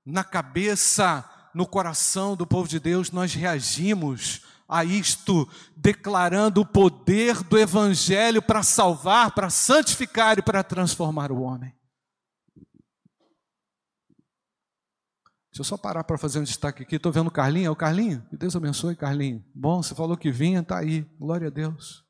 na 0.06 0.24
cabeça, 0.24 1.28
no 1.56 1.66
coração 1.66 2.36
do 2.36 2.46
povo 2.46 2.68
de 2.68 2.80
Deus, 2.80 3.10
nós 3.10 3.34
reagimos 3.34 4.42
a 4.68 4.84
isto, 4.84 5.48
declarando 5.76 6.62
o 6.62 6.66
poder 6.66 7.44
do 7.44 7.58
Evangelho 7.58 8.42
para 8.42 8.64
salvar, 8.64 9.32
para 9.32 9.50
santificar 9.50 10.38
e 10.38 10.42
para 10.42 10.64
transformar 10.64 11.32
o 11.32 11.42
homem. 11.42 11.74
Deixa 15.52 15.62
eu 15.62 15.66
só 15.66 15.78
parar 15.78 16.04
para 16.04 16.18
fazer 16.18 16.40
um 16.40 16.44
destaque 16.44 16.82
aqui. 16.82 16.96
Estou 16.96 17.12
vendo 17.12 17.28
o 17.28 17.32
Carlinho. 17.32 17.68
É 17.68 17.70
o 17.70 17.76
Carlinho? 17.76 18.26
Que 18.32 18.36
Deus 18.36 18.56
abençoe, 18.56 18.96
Carlinho. 18.96 19.46
Bom, 19.54 19.84
você 19.84 19.94
falou 19.94 20.18
que 20.18 20.32
vinha, 20.32 20.62
está 20.62 20.80
aí. 20.80 21.02
Glória 21.20 21.50
a 21.50 21.52
Deus. 21.52 22.04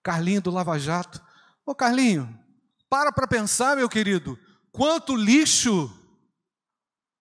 Carlinho 0.00 0.40
do 0.40 0.52
Lava 0.52 0.78
Jato. 0.78 1.20
Ô 1.64 1.74
Carlinho, 1.74 2.38
para 2.88 3.12
para 3.12 3.26
pensar, 3.26 3.76
meu 3.76 3.88
querido, 3.88 4.38
quanto 4.72 5.14
lixo 5.14 5.92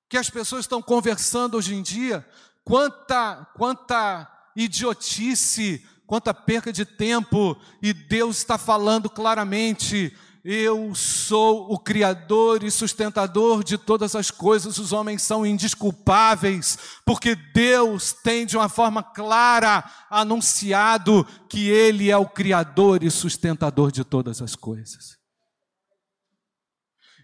que 0.09 0.17
as 0.17 0.29
pessoas 0.29 0.61
estão 0.61 0.81
conversando 0.81 1.55
hoje 1.55 1.75
em 1.75 1.83
dia, 1.83 2.27
quanta, 2.63 3.47
quanta 3.55 4.27
idiotice, 4.55 5.85
quanta 6.07 6.33
perca 6.33 6.73
de 6.73 6.83
tempo, 6.85 7.55
e 7.81 7.93
Deus 7.93 8.37
está 8.37 8.57
falando 8.57 9.09
claramente 9.09 10.17
eu 10.43 10.95
sou 10.95 11.71
o 11.71 11.77
Criador 11.77 12.63
e 12.63 12.71
sustentador 12.71 13.63
de 13.63 13.77
todas 13.77 14.15
as 14.15 14.31
coisas, 14.31 14.77
os 14.77 14.93
homens 14.93 15.21
são 15.21 15.45
indisculpáveis, 15.45 16.77
porque 17.05 17.35
Deus 17.35 18.13
tem 18.13 18.45
de 18.45 18.55
uma 18.55 18.69
forma 18.69 19.03
clara 19.03 19.83
anunciado 20.09 21.25
que 21.49 21.69
Ele 21.69 22.09
é 22.09 22.17
o 22.17 22.29
Criador 22.29 23.03
e 23.03 23.11
sustentador 23.11 23.91
de 23.91 24.03
todas 24.03 24.41
as 24.41 24.55
coisas. 24.55 25.17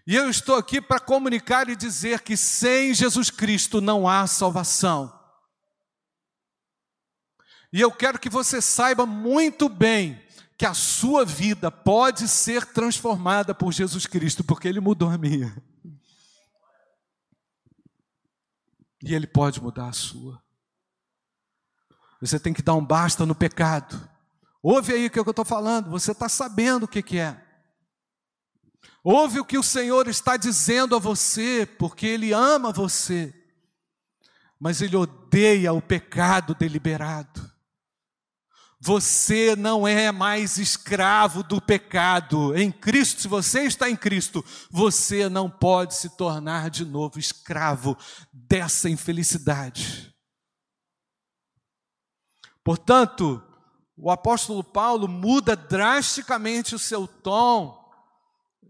E 0.06 0.14
eu 0.14 0.30
estou 0.30 0.54
aqui 0.54 0.80
para 0.80 1.00
comunicar 1.00 1.68
e 1.68 1.74
dizer 1.74 2.20
que 2.20 2.36
sem 2.36 2.94
Jesus 2.94 3.30
Cristo 3.30 3.80
não 3.80 4.06
há 4.06 4.26
salvação. 4.26 5.12
E 7.72 7.80
eu 7.80 7.90
quero 7.90 8.18
que 8.18 8.28
você 8.28 8.62
saiba 8.62 9.04
muito 9.04 9.68
bem 9.68 10.25
que 10.58 10.64
a 10.64 10.72
sua 10.72 11.24
vida 11.24 11.70
pode 11.70 12.26
ser 12.26 12.64
transformada 12.66 13.54
por 13.54 13.72
Jesus 13.72 14.06
Cristo, 14.06 14.42
porque 14.42 14.66
Ele 14.66 14.80
mudou 14.80 15.10
a 15.10 15.18
minha. 15.18 15.56
E 19.02 19.14
Ele 19.14 19.26
pode 19.26 19.60
mudar 19.62 19.88
a 19.88 19.92
sua. 19.92 20.42
Você 22.20 22.40
tem 22.40 22.54
que 22.54 22.62
dar 22.62 22.74
um 22.74 22.84
basta 22.84 23.26
no 23.26 23.34
pecado. 23.34 24.08
Ouve 24.62 24.94
aí 24.94 25.06
o 25.06 25.10
que 25.10 25.18
eu 25.18 25.28
estou 25.28 25.44
falando, 25.44 25.90
você 25.90 26.12
está 26.12 26.28
sabendo 26.28 26.84
o 26.84 26.88
que, 26.88 27.02
que 27.02 27.18
é. 27.18 27.40
Ouve 29.04 29.38
o 29.38 29.44
que 29.44 29.58
o 29.58 29.62
Senhor 29.62 30.08
está 30.08 30.36
dizendo 30.36 30.96
a 30.96 30.98
você, 30.98 31.64
porque 31.78 32.06
Ele 32.06 32.32
ama 32.32 32.72
você, 32.72 33.32
mas 34.58 34.82
Ele 34.82 34.96
odeia 34.96 35.72
o 35.72 35.80
pecado 35.80 36.54
deliberado. 36.54 37.45
Você 38.86 39.56
não 39.56 39.84
é 39.84 40.12
mais 40.12 40.58
escravo 40.58 41.42
do 41.42 41.60
pecado. 41.60 42.56
Em 42.56 42.70
Cristo, 42.70 43.20
se 43.20 43.26
você 43.26 43.64
está 43.64 43.90
em 43.90 43.96
Cristo, 43.96 44.44
você 44.70 45.28
não 45.28 45.50
pode 45.50 45.96
se 45.96 46.16
tornar 46.16 46.70
de 46.70 46.84
novo 46.84 47.18
escravo 47.18 47.98
dessa 48.32 48.88
infelicidade. 48.88 50.14
Portanto, 52.62 53.42
o 53.96 54.08
apóstolo 54.08 54.62
Paulo 54.62 55.08
muda 55.08 55.56
drasticamente 55.56 56.72
o 56.72 56.78
seu 56.78 57.08
tom 57.08 57.90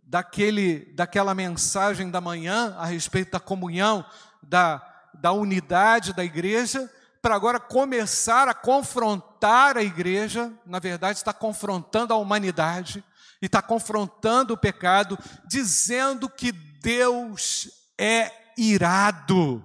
daquele, 0.02 0.94
daquela 0.94 1.35
mensagem 1.35 2.11
da 2.11 2.22
manhã 2.22 2.74
a 2.79 2.87
respeito 2.87 3.33
da 3.33 3.40
comunhão, 3.40 4.02
da, 4.42 4.83
da 5.12 5.33
unidade 5.33 6.14
da 6.14 6.24
igreja, 6.24 6.90
para 7.27 7.35
agora 7.35 7.59
começar 7.59 8.47
a 8.47 8.55
confrontar 8.55 9.77
a 9.77 9.83
igreja, 9.83 10.53
na 10.65 10.79
verdade, 10.79 11.19
está 11.19 11.33
confrontando 11.33 12.15
a 12.15 12.17
humanidade 12.17 13.03
e 13.43 13.47
está 13.47 13.61
confrontando 13.61 14.55
o 14.55 14.57
pecado, 14.57 15.19
dizendo 15.45 16.29
que 16.29 16.53
Deus 16.53 17.69
é 17.99 18.31
irado. 18.57 19.61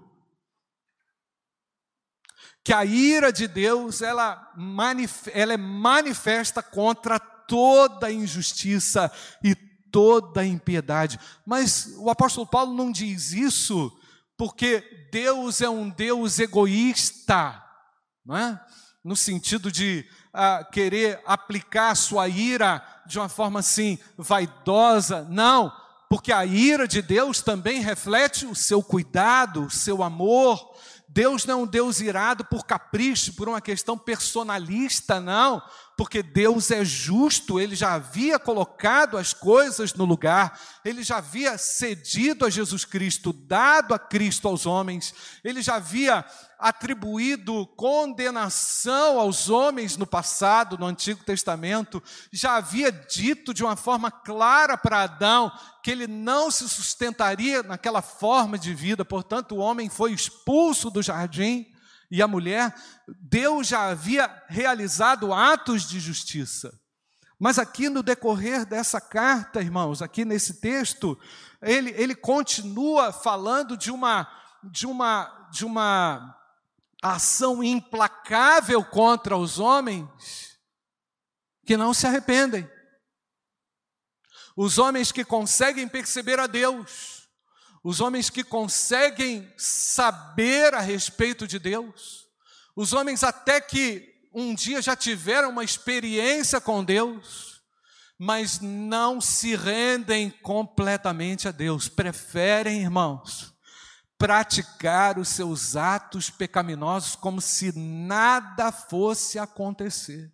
Que 2.63 2.73
a 2.73 2.83
ira 2.83 3.31
de 3.31 3.47
Deus 3.47 4.01
ela, 4.01 4.51
ela 5.31 5.53
é 5.53 5.57
manifesta 5.57 6.63
contra 6.63 7.19
toda 7.19 8.11
injustiça 8.11 9.11
e 9.43 9.53
toda 9.53 10.43
impiedade. 10.43 11.19
Mas 11.45 11.93
o 11.99 12.09
apóstolo 12.09 12.47
Paulo 12.47 12.73
não 12.73 12.91
diz 12.91 13.33
isso 13.33 13.95
porque 14.41 15.07
Deus 15.11 15.61
é 15.61 15.69
um 15.69 15.87
Deus 15.87 16.39
egoísta, 16.39 17.63
não 18.25 18.35
é? 18.35 18.59
no 19.03 19.15
sentido 19.15 19.71
de 19.71 20.03
ah, 20.33 20.67
querer 20.71 21.21
aplicar 21.27 21.93
sua 21.93 22.27
ira 22.27 22.83
de 23.05 23.19
uma 23.19 23.29
forma 23.29 23.59
assim 23.59 23.99
vaidosa, 24.17 25.27
não, 25.29 25.71
porque 26.09 26.31
a 26.31 26.43
ira 26.43 26.87
de 26.87 27.03
Deus 27.03 27.39
também 27.43 27.81
reflete 27.81 28.47
o 28.47 28.55
seu 28.55 28.81
cuidado, 28.81 29.67
o 29.67 29.69
seu 29.69 30.01
amor. 30.01 30.70
Deus 31.13 31.45
não 31.45 31.59
é 31.59 31.63
um 31.63 31.67
Deus 31.67 31.99
irado 31.99 32.45
por 32.45 32.65
capricho, 32.65 33.33
por 33.33 33.49
uma 33.49 33.59
questão 33.59 33.97
personalista, 33.97 35.19
não. 35.19 35.61
Porque 35.97 36.23
Deus 36.23 36.71
é 36.71 36.85
justo, 36.85 37.59
ele 37.59 37.75
já 37.75 37.93
havia 37.93 38.39
colocado 38.39 39.17
as 39.17 39.33
coisas 39.33 39.93
no 39.93 40.05
lugar, 40.05 40.57
ele 40.85 41.03
já 41.03 41.17
havia 41.17 41.57
cedido 41.57 42.45
a 42.45 42.49
Jesus 42.49 42.85
Cristo, 42.85 43.33
dado 43.33 43.93
a 43.93 43.99
Cristo 43.99 44.47
aos 44.47 44.65
homens, 44.65 45.13
ele 45.43 45.61
já 45.61 45.75
havia 45.75 46.25
atribuído 46.61 47.65
condenação 47.75 49.19
aos 49.19 49.49
homens 49.49 49.97
no 49.97 50.05
passado, 50.05 50.77
no 50.77 50.85
Antigo 50.85 51.23
Testamento, 51.23 52.01
já 52.31 52.55
havia 52.55 52.91
dito 52.91 53.53
de 53.53 53.63
uma 53.63 53.75
forma 53.75 54.11
clara 54.11 54.77
para 54.77 55.03
Adão 55.03 55.51
que 55.83 55.89
ele 55.89 56.05
não 56.05 56.51
se 56.51 56.69
sustentaria 56.69 57.63
naquela 57.63 58.03
forma 58.03 58.59
de 58.59 58.73
vida, 58.73 59.03
portanto, 59.03 59.55
o 59.55 59.57
homem 59.57 59.89
foi 59.89 60.13
expulso 60.13 60.91
do 60.91 61.01
jardim 61.01 61.65
e 62.11 62.21
a 62.21 62.27
mulher, 62.27 62.75
Deus 63.07 63.67
já 63.67 63.89
havia 63.89 64.29
realizado 64.47 65.33
atos 65.33 65.87
de 65.87 65.99
justiça. 65.99 66.71
Mas 67.39 67.57
aqui 67.57 67.89
no 67.89 68.03
decorrer 68.03 68.65
dessa 68.67 69.01
carta, 69.01 69.61
irmãos, 69.61 70.01
aqui 70.01 70.23
nesse 70.23 70.61
texto, 70.61 71.17
ele, 71.59 71.89
ele 71.97 72.13
continua 72.13 73.11
falando 73.11 73.75
de 73.75 73.89
uma, 73.89 74.27
de, 74.63 74.85
uma, 74.85 75.49
de 75.51 75.65
uma 75.65 76.37
ação 77.01 77.63
implacável 77.63 78.83
contra 78.83 79.35
os 79.35 79.57
homens 79.57 80.57
que 81.65 81.75
não 81.75 81.93
se 81.93 82.05
arrependem. 82.05 82.69
Os 84.55 84.77
homens 84.77 85.11
que 85.11 85.25
conseguem 85.25 85.87
perceber 85.87 86.39
a 86.39 86.45
Deus, 86.45 87.27
os 87.83 87.99
homens 87.99 88.29
que 88.29 88.43
conseguem 88.43 89.51
saber 89.57 90.73
a 90.75 90.79
respeito 90.79 91.47
de 91.47 91.57
Deus, 91.57 92.27
os 92.75 92.93
homens 92.93 93.23
até 93.23 93.59
que 93.59 94.07
um 94.33 94.53
dia 94.53 94.81
já 94.81 94.95
tiveram 94.95 95.49
uma 95.49 95.63
experiência 95.63 96.61
com 96.61 96.83
Deus, 96.83 97.61
mas 98.17 98.59
não 98.59 99.19
se 99.19 99.55
rendem 99.55 100.29
completamente 100.29 101.47
a 101.47 101.51
Deus, 101.51 101.89
preferem, 101.89 102.81
irmãos, 102.81 103.50
praticar 104.21 105.17
os 105.17 105.29
seus 105.29 105.75
atos 105.75 106.29
pecaminosos 106.29 107.15
como 107.15 107.41
se 107.41 107.75
nada 107.75 108.71
fosse 108.71 109.39
acontecer. 109.39 110.31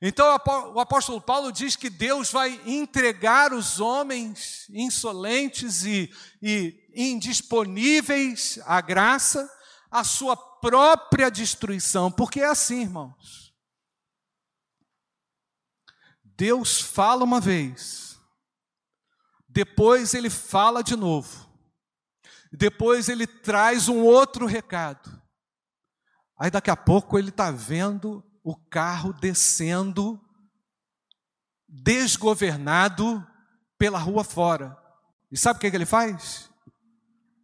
Então 0.00 0.26
o 0.74 0.80
apóstolo 0.80 1.20
Paulo 1.20 1.52
diz 1.52 1.76
que 1.76 1.90
Deus 1.90 2.32
vai 2.32 2.58
entregar 2.64 3.52
os 3.52 3.78
homens 3.78 4.66
insolentes 4.70 5.84
e, 5.84 6.10
e 6.40 6.90
indisponíveis 6.94 8.58
à 8.64 8.80
graça, 8.80 9.46
à 9.90 10.02
sua 10.02 10.34
própria 10.34 11.30
destruição, 11.30 12.10
porque 12.10 12.40
é 12.40 12.46
assim, 12.46 12.80
irmãos. 12.80 13.54
Deus 16.24 16.80
fala 16.80 17.22
uma 17.22 17.40
vez, 17.40 18.18
depois 19.46 20.14
ele 20.14 20.30
fala 20.30 20.82
de 20.82 20.96
novo, 20.96 21.45
depois 22.56 23.08
ele 23.08 23.26
traz 23.26 23.88
um 23.88 24.02
outro 24.02 24.46
recado, 24.46 25.22
aí 26.38 26.50
daqui 26.50 26.70
a 26.70 26.76
pouco 26.76 27.18
ele 27.18 27.28
está 27.28 27.50
vendo 27.50 28.24
o 28.42 28.56
carro 28.56 29.12
descendo, 29.12 30.20
desgovernado 31.68 33.26
pela 33.78 33.98
rua 33.98 34.24
fora. 34.24 34.76
E 35.30 35.36
sabe 35.36 35.58
o 35.58 35.60
que, 35.60 35.66
ele 35.66 35.84
faz? 35.84 36.48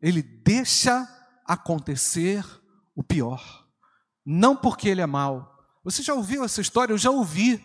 Ele 0.01 0.23
deixa 0.23 1.07
acontecer 1.45 2.45
o 2.95 3.03
pior. 3.03 3.67
Não 4.25 4.57
porque 4.57 4.89
ele 4.89 5.01
é 5.01 5.07
mau. 5.07 5.59
Você 5.85 6.03
já 6.03 6.15
ouviu 6.15 6.45
essa 6.45 6.61
história? 6.61 6.93
Eu 6.93 6.99
já 6.99 7.11
ouvi. 7.11 7.63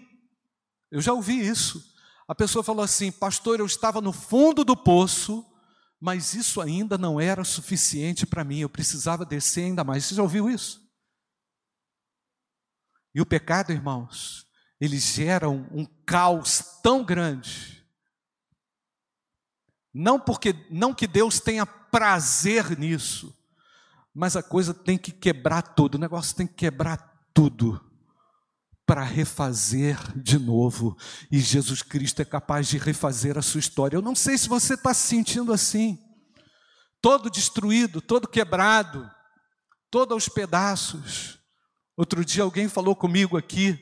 Eu 0.92 1.00
já 1.00 1.14
ouvi 1.14 1.40
isso. 1.40 1.82
A 2.28 2.36
pessoa 2.36 2.64
falou 2.64 2.84
assim: 2.84 3.12
Pastor, 3.12 3.60
eu 3.60 3.66
estava 3.66 4.02
no 4.02 4.12
fundo 4.12 4.66
do 4.66 4.76
poço, 4.76 5.46
mas 6.00 6.34
isso 6.34 6.62
ainda 6.62 6.98
não 6.98 7.20
era 7.20 7.44
suficiente 7.44 8.26
para 8.26 8.44
mim. 8.44 8.60
Eu 8.60 8.70
precisava 8.70 9.26
descer 9.26 9.66
ainda 9.66 9.84
mais. 9.84 10.06
Você 10.06 10.16
já 10.16 10.22
ouviu 10.22 10.50
isso? 10.50 10.86
E 13.14 13.22
o 13.22 13.26
pecado, 13.26 13.72
irmãos, 13.72 14.48
ele 14.80 15.00
gera 15.00 15.50
um, 15.50 15.68
um 15.72 15.86
caos 16.06 16.64
tão 16.84 17.04
grande. 17.04 17.84
Não 19.94 20.20
porque 20.20 20.54
não 20.70 20.94
que 20.94 21.08
Deus 21.08 21.40
tenha 21.40 21.66
prazer 21.66 22.78
nisso, 22.78 23.36
mas 24.14 24.36
a 24.36 24.44
coisa 24.44 24.74
tem 24.74 24.98
que 24.98 25.12
quebrar 25.12 25.62
tudo, 25.62 25.96
o 25.96 26.00
negócio 26.00 26.36
tem 26.36 26.46
que 26.46 26.54
quebrar 26.54 26.98
tudo 27.34 27.87
para 28.88 29.04
refazer 29.04 30.00
de 30.16 30.40
novo. 30.40 30.98
E 31.30 31.40
Jesus 31.40 31.84
Cristo 31.84 32.22
é 32.22 32.26
capaz 32.26 32.70
de 32.70 32.78
refazer 32.78 33.38
a 33.38 33.42
sua 33.42 33.60
história. 33.60 33.98
Eu 33.98 34.02
não 34.02 34.16
sei 34.16 34.38
se 34.38 34.48
você 34.48 34.76
está 34.76 34.94
se 34.94 35.08
sentindo 35.10 35.52
assim, 35.52 36.00
todo 37.02 37.30
destruído, 37.30 38.00
todo 38.00 38.30
quebrado, 38.30 39.08
todo 39.92 40.14
aos 40.14 40.30
pedaços. 40.30 41.38
Outro 41.98 42.24
dia 42.24 42.44
alguém 42.44 42.70
falou 42.70 42.96
comigo 42.96 43.36
aqui, 43.36 43.78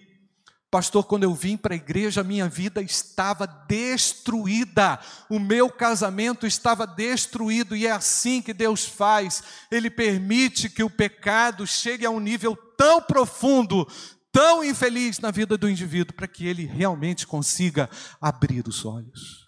pastor, 0.71 1.03
quando 1.03 1.23
eu 1.23 1.35
vim 1.35 1.55
para 1.55 1.75
a 1.75 1.77
igreja, 1.77 2.23
minha 2.23 2.49
vida 2.49 2.81
estava 2.81 3.45
destruída, 3.45 4.99
o 5.29 5.39
meu 5.39 5.69
casamento 5.69 6.47
estava 6.47 6.87
destruído, 6.87 7.75
e 7.75 7.85
é 7.85 7.91
assim 7.91 8.41
que 8.41 8.53
Deus 8.53 8.85
faz, 8.85 9.43
Ele 9.69 9.89
permite 9.89 10.69
que 10.69 10.83
o 10.83 10.89
pecado 10.89 11.67
chegue 11.67 12.05
a 12.05 12.09
um 12.09 12.19
nível 12.19 12.55
tão 12.77 13.01
profundo, 13.01 13.87
tão 14.35 14.61
infeliz 14.61 15.17
na 15.19 15.31
vida 15.31 15.57
do 15.57 15.69
indivíduo, 15.69 16.13
para 16.13 16.27
que 16.27 16.45
ele 16.45 16.65
realmente 16.65 17.25
consiga 17.25 17.89
abrir 18.19 18.67
os 18.67 18.83
olhos. 18.83 19.45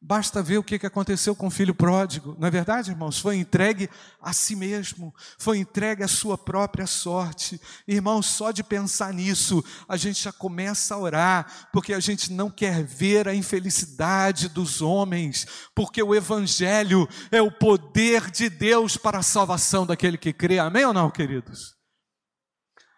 Basta 0.00 0.42
ver 0.42 0.56
o 0.56 0.64
que 0.64 0.86
aconteceu 0.86 1.36
com 1.36 1.48
o 1.48 1.50
filho 1.50 1.74
pródigo, 1.74 2.34
não 2.38 2.48
é 2.48 2.50
verdade, 2.50 2.90
irmãos? 2.90 3.18
Foi 3.18 3.36
entregue 3.36 3.90
a 4.22 4.32
si 4.32 4.56
mesmo, 4.56 5.14
foi 5.38 5.58
entregue 5.58 6.02
à 6.02 6.08
sua 6.08 6.38
própria 6.38 6.86
sorte. 6.86 7.60
Irmãos, 7.86 8.24
só 8.24 8.52
de 8.52 8.64
pensar 8.64 9.12
nisso, 9.12 9.62
a 9.86 9.98
gente 9.98 10.22
já 10.22 10.32
começa 10.32 10.94
a 10.94 10.98
orar, 10.98 11.68
porque 11.70 11.92
a 11.92 12.00
gente 12.00 12.32
não 12.32 12.50
quer 12.50 12.82
ver 12.82 13.28
a 13.28 13.34
infelicidade 13.34 14.48
dos 14.48 14.80
homens, 14.80 15.46
porque 15.74 16.02
o 16.02 16.14
Evangelho 16.14 17.06
é 17.30 17.42
o 17.42 17.52
poder 17.52 18.30
de 18.30 18.48
Deus 18.48 18.96
para 18.96 19.18
a 19.18 19.22
salvação 19.22 19.84
daquele 19.84 20.16
que 20.16 20.32
crê. 20.32 20.58
Amém 20.58 20.86
ou 20.86 20.94
não, 20.94 21.10
queridos? 21.10 21.83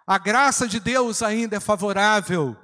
A 0.07 0.19
graça 0.19 0.69
de 0.69 0.79
Deus 0.79 1.21
ainda 1.21 1.57
é 1.57 1.61
favorável 1.61 2.57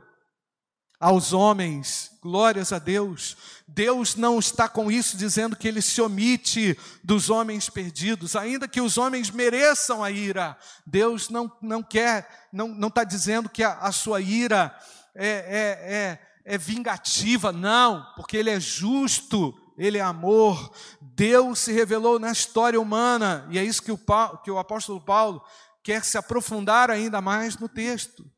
aos 1.01 1.33
homens, 1.33 2.13
glórias 2.23 2.73
a 2.73 2.79
Deus. 2.79 3.37
Deus 3.67 4.15
não 4.15 4.39
está 4.39 4.69
com 4.69 4.93
isso 4.93 5.17
dizendo 5.17 5.57
que 5.57 5.67
ele 5.67 5.83
se 5.83 6.01
omite 6.01 6.79
dos 7.03 7.29
homens 7.29 7.69
perdidos, 7.69 8.37
ainda 8.37 8.69
que 8.69 8.81
os 8.81 8.97
homens 8.97 9.29
mereçam 9.29 10.05
a 10.05 10.13
ira. 10.13 10.57
Deus 10.87 11.29
não, 11.29 11.51
não 11.61 11.83
quer, 11.83 12.49
não 12.53 12.87
está 12.87 13.03
dizendo 13.03 13.49
que 13.49 13.65
a, 13.65 13.73
a 13.79 13.91
sua 13.91 14.21
ira 14.21 14.73
é, 15.13 15.27
é, 15.27 16.53
é, 16.53 16.55
é 16.55 16.59
vingativa, 16.59 17.51
não, 17.51 18.07
porque 18.15 18.37
ele 18.37 18.51
é 18.51 18.61
justo, 18.61 19.53
ele 19.77 19.99
é 19.99 20.03
amor. 20.03 20.73
Deus 21.01 21.59
se 21.59 21.73
revelou 21.73 22.21
na 22.21 22.31
história 22.31 22.81
humana, 22.81 23.49
e 23.51 23.59
é 23.59 23.65
isso 23.65 23.83
que 23.83 23.91
o, 23.91 23.99
que 24.45 24.51
o 24.53 24.59
apóstolo 24.59 25.01
Paulo 25.01 25.43
quer 25.83 26.05
se 26.05 26.17
aprofundar 26.17 26.91
ainda 26.91 27.21
mais 27.21 27.57
no 27.57 27.69
texto. 27.69 28.31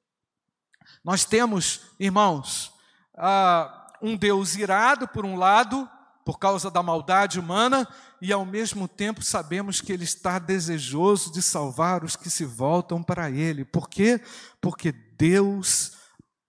Nós 1.04 1.24
temos, 1.24 1.82
irmãos, 1.98 2.72
ah, 3.16 3.92
um 4.00 4.16
Deus 4.16 4.54
irado, 4.54 5.06
por 5.08 5.24
um 5.24 5.36
lado, 5.36 5.88
por 6.24 6.38
causa 6.38 6.70
da 6.70 6.82
maldade 6.82 7.38
humana, 7.38 7.86
e 8.20 8.32
ao 8.32 8.46
mesmo 8.46 8.88
tempo 8.88 9.22
sabemos 9.22 9.80
que 9.80 9.92
Ele 9.92 10.04
está 10.04 10.38
desejoso 10.38 11.30
de 11.30 11.42
salvar 11.42 12.02
os 12.02 12.16
que 12.16 12.30
se 12.30 12.44
voltam 12.44 13.02
para 13.02 13.30
Ele. 13.30 13.64
Por 13.64 13.88
quê? 13.88 14.20
Porque 14.60 14.92
Deus 14.92 15.92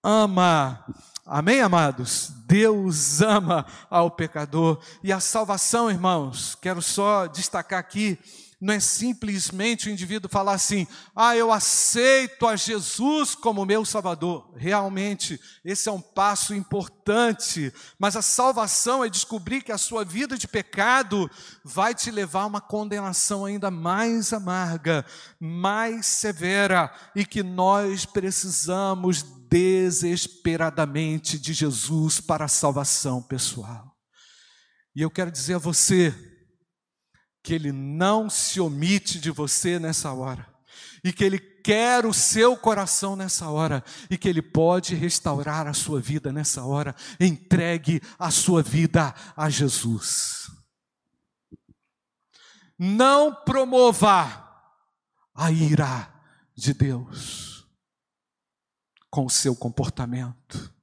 ama. 0.02 0.86
Amém, 1.26 1.60
amados? 1.60 2.32
Deus 2.46 3.22
ama 3.22 3.66
ao 3.90 4.12
pecador. 4.12 4.82
E 5.04 5.12
a 5.12 5.20
salvação, 5.20 5.90
irmãos, 5.90 6.56
quero 6.62 6.82
só 6.82 7.28
destacar 7.28 7.80
aqui 7.80 8.18
não 8.60 8.74
é 8.74 8.80
simplesmente 8.80 9.88
o 9.88 9.92
indivíduo 9.92 10.30
falar 10.30 10.54
assim: 10.54 10.88
ah, 11.16 11.36
eu 11.36 11.52
aceito 11.52 12.48
a 12.48 12.56
Jesus 12.56 13.36
como 13.36 13.66
meu 13.66 13.84
Salvador. 13.84 14.54
Realmente, 14.56 15.40
esse 15.64 15.90
é 15.90 15.92
um 15.92 16.02
passo 16.02 16.56
importante, 16.56 17.74
mas 18.00 18.16
a 18.16 18.22
salvação 18.22 19.04
é 19.04 19.10
descobrir 19.10 19.62
que 19.62 19.72
a 19.72 19.78
sua 19.78 20.06
vida 20.06 20.38
de 20.38 20.48
pecado 20.48 21.30
vai 21.64 21.94
te 21.94 22.10
levar 22.10 22.42
a 22.42 22.48
uma 22.48 22.62
condenação 22.62 23.46
ainda 23.46 23.70
mais 23.70 24.32
amarga, 24.32 25.06
mais 25.40 26.06
severa, 26.06 26.92
e 27.16 27.26
que 27.26 27.44
nós 27.44 28.06
precisamos 28.06 29.22
desesperadamente 29.50 31.38
de 31.38 31.54
Jesus 31.54 32.20
para 32.20 32.46
a 32.46 32.50
salvação 32.50 33.22
pessoal. 33.22 33.96
E 34.96 35.02
eu 35.02 35.12
quero 35.12 35.30
dizer 35.30 35.56
a 35.56 35.60
você, 35.60 36.16
que 37.46 37.54
Ele 37.54 37.72
não 37.72 38.28
se 38.28 38.60
omite 38.60 39.20
de 39.20 39.30
você 39.30 39.78
nessa 39.78 40.12
hora, 40.12 40.52
e 41.04 41.14
que 41.14 41.24
Ele 41.24 41.38
quer 41.38 42.04
o 42.04 42.12
seu 42.12 42.58
coração 42.58 43.16
nessa 43.16 43.52
hora, 43.52 43.84
e 44.10 44.18
que 44.18 44.28
Ele 44.28 44.42
pode 44.42 44.96
restaurar 44.96 45.68
a 45.68 45.74
sua 45.74 46.02
vida 46.02 46.34
nessa 46.34 46.66
hora. 46.66 46.96
Entregue 47.20 48.02
a 48.18 48.32
sua 48.32 48.64
vida 48.64 49.14
a 49.38 49.48
Jesus. 49.48 50.50
Não 52.80 53.32
promova 53.32 54.44
a 55.36 55.52
ira 55.52 56.12
de 56.56 56.74
Deus 56.74 57.68
com 59.12 59.28
o 59.28 59.30
seu 59.30 59.56
comportamento, 59.56 60.74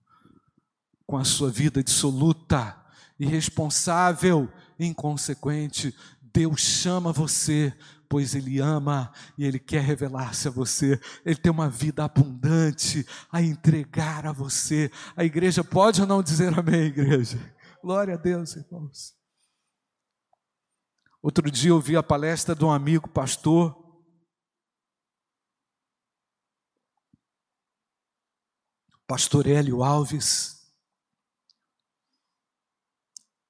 com 1.04 1.16
a 1.16 1.24
sua 1.24 1.50
vida 1.50 1.82
dissoluta, 1.82 2.80
irresponsável, 3.18 4.48
inconsequente. 4.78 5.92
Deus 6.32 6.60
chama 6.60 7.12
você, 7.12 7.76
pois 8.08 8.34
Ele 8.34 8.58
ama 8.58 9.12
e 9.36 9.44
Ele 9.44 9.58
quer 9.58 9.82
revelar-se 9.82 10.48
a 10.48 10.50
você. 10.50 11.00
Ele 11.24 11.36
tem 11.36 11.52
uma 11.52 11.68
vida 11.68 12.04
abundante 12.04 13.06
a 13.30 13.42
entregar 13.42 14.26
a 14.26 14.32
você. 14.32 14.90
A 15.16 15.24
igreja 15.24 15.62
pode 15.62 16.00
ou 16.00 16.06
não 16.06 16.22
dizer 16.22 16.58
amém, 16.58 16.86
igreja? 16.86 17.38
Glória 17.82 18.14
a 18.14 18.16
Deus, 18.16 18.56
irmãos. 18.56 19.14
Outro 21.22 21.50
dia 21.50 21.70
eu 21.70 21.80
vi 21.80 21.96
a 21.96 22.02
palestra 22.02 22.54
de 22.54 22.64
um 22.64 22.70
amigo 22.70 23.08
pastor. 23.08 23.80
Pastor 29.06 29.46
Hélio 29.46 29.82
Alves. 29.82 30.62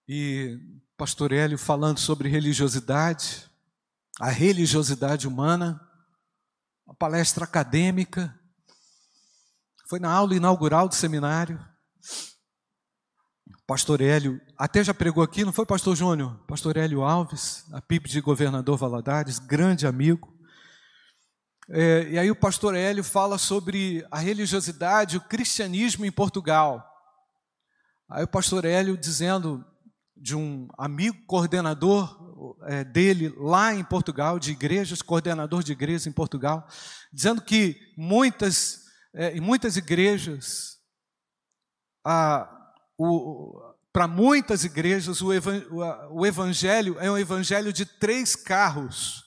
E 0.09 0.82
pastor 1.03 1.33
Hélio 1.33 1.59
falando 1.59 1.99
sobre 1.99 2.29
religiosidade, 2.29 3.51
a 4.21 4.29
religiosidade 4.29 5.27
humana, 5.27 5.81
uma 6.87 6.95
palestra 6.95 7.43
acadêmica. 7.43 8.33
Foi 9.89 9.99
na 9.99 10.13
aula 10.13 10.37
inaugural 10.37 10.89
do 10.89 10.95
seminário. 10.95 11.59
Pastor 13.67 14.01
Hélio, 14.01 14.41
até 14.57 14.85
já 14.85 14.95
pregou 14.95 15.25
aqui, 15.25 15.45
não 15.45 15.53
foi, 15.53 15.67
Pastor 15.67 15.97
Júnior? 15.97 16.39
Pastor 16.47 16.77
Hélio 16.77 17.03
Alves, 17.03 17.65
a 17.73 17.83
PIB 17.83 18.09
de 18.09 18.21
Governador 18.21 18.79
Valadares, 18.79 19.41
grande 19.41 19.89
amigo. 19.89 20.33
É, 21.69 22.11
e 22.11 22.17
aí 22.17 22.31
o 22.31 22.37
pastor 22.37 22.77
Hélio 22.77 23.03
fala 23.03 23.39
sobre 23.39 24.07
a 24.09 24.21
religiosidade, 24.21 25.17
o 25.17 25.21
cristianismo 25.21 26.05
em 26.05 26.13
Portugal. 26.13 26.89
Aí 28.09 28.23
o 28.23 28.29
pastor 28.29 28.65
Hélio 28.65 28.97
dizendo 28.97 29.67
de 30.23 30.37
um 30.37 30.69
amigo 30.79 31.21
coordenador 31.27 32.57
é, 32.63 32.85
dele 32.85 33.35
lá 33.37 33.75
em 33.75 33.83
Portugal, 33.83 34.39
de 34.39 34.53
igrejas, 34.53 35.03
coordenador 35.03 35.65
de 35.65 35.73
igrejas 35.73 36.07
em 36.07 36.13
Portugal, 36.13 36.65
dizendo 37.13 37.43
que 37.43 37.77
muitas, 37.97 38.85
é, 39.13 39.37
em 39.37 39.41
muitas 39.41 39.77
igrejas, 39.77 40.79
para 43.93 44.07
muitas 44.07 44.63
igrejas, 44.63 45.21
o, 45.21 45.31
o 46.13 46.25
evangelho 46.25 46.97
é 47.01 47.11
um 47.11 47.19
evangelho 47.19 47.73
de 47.73 47.85
três 47.85 48.37
carros. 48.37 49.25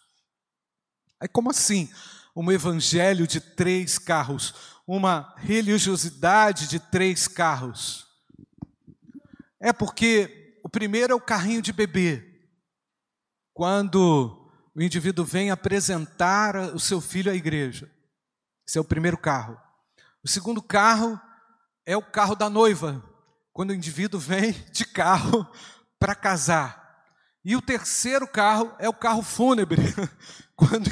Aí, 1.19 1.27
como 1.27 1.51
assim? 1.51 1.91
Um 2.34 2.49
evangelho 2.49 3.27
de 3.27 3.41
três 3.41 3.97
carros, 3.97 4.53
uma 4.88 5.34
religiosidade 5.39 6.69
de 6.69 6.79
três 6.79 7.27
carros. 7.27 8.08
É 9.60 9.73
porque 9.73 10.44
o 10.65 10.69
primeiro 10.69 11.13
é 11.13 11.15
o 11.15 11.21
carrinho 11.21 11.62
de 11.62 11.71
bebê. 11.71 12.25
Quando 13.54 14.49
o 14.75 14.82
indivíduo 14.82 15.23
vem 15.23 15.51
apresentar 15.51 16.56
o 16.73 16.80
seu 16.80 16.99
filho 16.99 17.32
à 17.32 17.36
igreja. 17.36 17.88
Esse 18.67 18.80
é 18.80 18.82
o 18.82 18.84
primeiro 18.84 19.15
carro. 19.15 19.62
O 20.23 20.28
segundo 20.28 20.63
carro 20.63 21.21
é 21.86 21.95
o 21.95 22.01
carro 22.01 22.34
da 22.34 22.49
noiva. 22.49 23.08
Quando 23.54 23.69
o 23.69 23.75
indivíduo 23.75 24.19
vem 24.19 24.54
de 24.71 24.86
carro 24.86 25.47
para 25.99 26.15
casar. 26.15 26.99
E 27.45 27.56
o 27.56 27.62
terceiro 27.62 28.28
carro 28.28 28.75
é 28.80 28.89
o 28.89 28.93
carro 28.93 29.21
fúnebre. 29.21 29.84
Quando, 30.58 30.89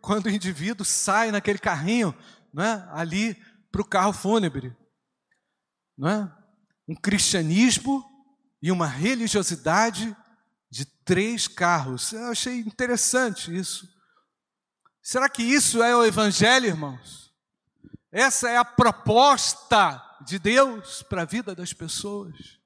quando 0.00 0.26
o 0.26 0.30
indivíduo 0.30 0.84
sai 0.84 1.30
naquele 1.32 1.58
carrinho, 1.58 2.14
né, 2.52 2.86
ali 2.92 3.34
para 3.72 3.80
o 3.80 3.84
carro 3.84 4.12
fúnebre. 4.12 4.76
Não 5.96 6.06
é? 6.06 6.36
Um 6.86 6.94
cristianismo 6.94 8.04
e 8.60 8.72
uma 8.72 8.86
religiosidade 8.86 10.16
de 10.70 10.84
três 10.84 11.46
carros. 11.46 12.12
Eu 12.12 12.30
achei 12.30 12.60
interessante 12.60 13.54
isso. 13.54 13.88
Será 15.02 15.28
que 15.28 15.42
isso 15.42 15.82
é 15.82 15.94
o 15.94 16.04
Evangelho, 16.04 16.66
irmãos? 16.66 17.32
Essa 18.10 18.48
é 18.50 18.56
a 18.56 18.64
proposta 18.64 20.02
de 20.24 20.38
Deus 20.38 21.02
para 21.02 21.22
a 21.22 21.26
vida 21.26 21.54
das 21.54 21.72
pessoas. 21.72 22.58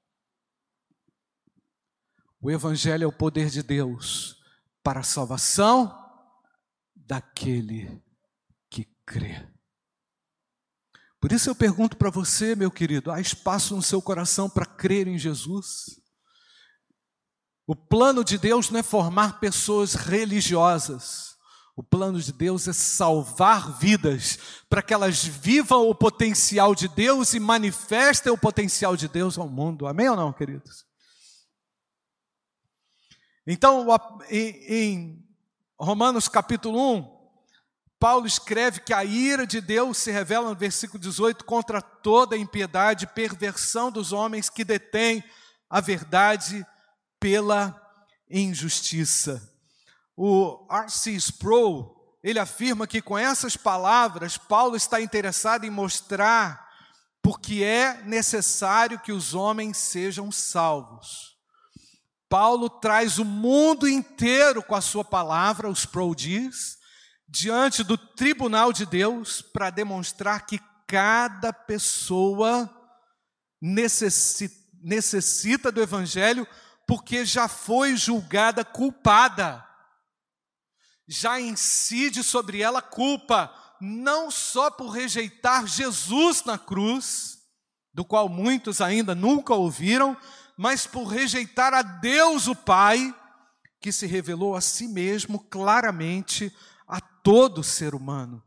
O 2.39 2.49
Evangelho 2.49 3.03
é 3.03 3.07
o 3.07 3.11
poder 3.11 3.49
de 3.49 3.61
Deus 3.61 4.41
para 4.81 5.01
a 5.01 5.03
salvação 5.03 5.95
daquele 6.95 8.01
que 8.69 8.85
crê. 9.05 9.50
Por 11.21 11.31
isso 11.31 11.51
eu 11.51 11.55
pergunto 11.55 11.95
para 11.95 12.09
você, 12.09 12.55
meu 12.55 12.71
querido: 12.71 13.11
há 13.11 13.21
espaço 13.21 13.75
no 13.75 13.83
seu 13.83 14.01
coração 14.01 14.49
para 14.49 14.65
crer 14.65 15.07
em 15.07 15.19
Jesus? 15.19 16.01
O 17.67 17.75
plano 17.75 18.23
de 18.23 18.39
Deus 18.39 18.71
não 18.71 18.79
é 18.79 18.83
formar 18.83 19.39
pessoas 19.39 19.93
religiosas. 19.93 21.37
O 21.75 21.83
plano 21.83 22.19
de 22.19 22.33
Deus 22.33 22.67
é 22.67 22.73
salvar 22.73 23.79
vidas 23.79 24.37
para 24.67 24.81
que 24.81 24.93
elas 24.93 25.23
vivam 25.23 25.87
o 25.87 25.95
potencial 25.95 26.75
de 26.75 26.87
Deus 26.87 27.33
e 27.33 27.39
manifestem 27.39 28.33
o 28.33 28.37
potencial 28.37 28.97
de 28.97 29.07
Deus 29.07 29.37
ao 29.37 29.47
mundo. 29.47 29.87
Amém 29.87 30.09
ou 30.09 30.15
não, 30.15 30.33
queridos? 30.33 30.85
Então, 33.45 33.87
em 34.29 35.23
Romanos 35.79 36.27
capítulo 36.27 36.95
1, 36.97 37.10
Paulo 38.01 38.25
escreve 38.25 38.79
que 38.79 38.95
a 38.95 39.05
ira 39.05 39.45
de 39.45 39.61
Deus 39.61 39.99
se 39.99 40.09
revela 40.09 40.49
no 40.49 40.55
versículo 40.55 40.97
18 40.99 41.45
contra 41.45 41.79
toda 41.79 42.35
impiedade 42.35 43.05
e 43.05 43.07
perversão 43.07 43.91
dos 43.91 44.11
homens 44.11 44.49
que 44.49 44.65
detêm 44.65 45.23
a 45.69 45.79
verdade 45.79 46.65
pela 47.19 47.79
injustiça. 48.27 49.55
O 50.17 50.65
R.C. 50.67 51.11
Sproul, 51.11 51.95
ele 52.23 52.39
afirma 52.39 52.87
que 52.87 53.03
com 53.03 53.15
essas 53.15 53.55
palavras, 53.55 54.35
Paulo 54.35 54.75
está 54.75 54.99
interessado 54.99 55.63
em 55.65 55.69
mostrar 55.69 56.67
porque 57.21 57.63
é 57.63 58.01
necessário 58.01 58.97
que 58.97 59.11
os 59.11 59.35
homens 59.35 59.77
sejam 59.77 60.31
salvos. 60.31 61.37
Paulo 62.27 62.67
traz 62.67 63.19
o 63.19 63.25
mundo 63.25 63.87
inteiro 63.87 64.63
com 64.63 64.73
a 64.73 64.81
sua 64.81 65.05
palavra, 65.05 65.69
os 65.69 65.81
Sproul 65.81 66.15
diz, 66.15 66.80
diante 67.31 67.81
do 67.81 67.97
tribunal 67.97 68.73
de 68.73 68.85
Deus 68.85 69.41
para 69.41 69.69
demonstrar 69.69 70.45
que 70.45 70.59
cada 70.85 71.53
pessoa 71.53 72.69
necessita, 73.61 74.53
necessita 74.83 75.71
do 75.71 75.81
Evangelho 75.81 76.45
porque 76.85 77.23
já 77.23 77.47
foi 77.47 77.95
julgada 77.95 78.65
culpada, 78.65 79.65
já 81.07 81.39
incide 81.39 82.21
sobre 82.21 82.61
ela 82.61 82.81
culpa, 82.81 83.49
não 83.79 84.29
só 84.29 84.69
por 84.69 84.89
rejeitar 84.89 85.65
Jesus 85.65 86.43
na 86.43 86.57
cruz, 86.57 87.37
do 87.93 88.03
qual 88.03 88.27
muitos 88.27 88.81
ainda 88.81 89.15
nunca 89.15 89.53
ouviram, 89.53 90.17
mas 90.57 90.85
por 90.85 91.05
rejeitar 91.05 91.73
a 91.73 91.81
Deus 91.81 92.47
o 92.47 92.55
Pai, 92.55 93.15
que 93.79 93.91
se 93.93 94.05
revelou 94.05 94.53
a 94.53 94.59
si 94.59 94.87
mesmo 94.87 95.39
claramente 95.39 96.53
todo 96.99 97.63
ser 97.63 97.95
humano. 97.95 98.43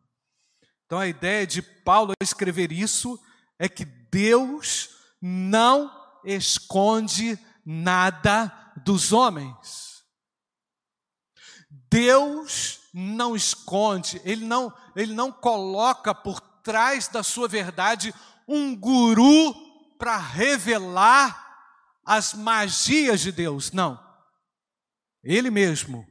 Então 0.84 0.98
a 0.98 1.06
ideia 1.06 1.46
de 1.46 1.62
Paulo 1.62 2.12
escrever 2.20 2.70
isso 2.72 3.18
é 3.58 3.68
que 3.68 3.84
Deus 3.84 4.90
não 5.20 5.90
esconde 6.24 7.38
nada 7.64 8.52
dos 8.84 9.12
homens. 9.12 10.04
Deus 11.90 12.80
não 12.92 13.34
esconde, 13.34 14.20
ele 14.24 14.44
não, 14.44 14.72
ele 14.94 15.14
não 15.14 15.32
coloca 15.32 16.14
por 16.14 16.40
trás 16.40 17.08
da 17.08 17.22
sua 17.22 17.48
verdade 17.48 18.14
um 18.46 18.76
guru 18.76 19.54
para 19.98 20.16
revelar 20.16 21.42
as 22.04 22.34
magias 22.34 23.20
de 23.20 23.32
Deus. 23.32 23.72
Não. 23.72 23.98
Ele 25.22 25.50
mesmo 25.50 26.06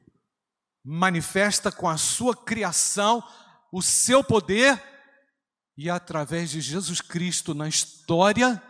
manifesta 0.83 1.71
com 1.71 1.87
a 1.87 1.97
sua 1.97 2.35
criação 2.35 3.23
o 3.71 3.81
seu 3.81 4.23
poder 4.23 4.81
e 5.75 5.89
através 5.89 6.51
de 6.51 6.61
Jesus 6.61 7.01
Cristo 7.01 7.55
na 7.55 7.67
história 7.67 8.61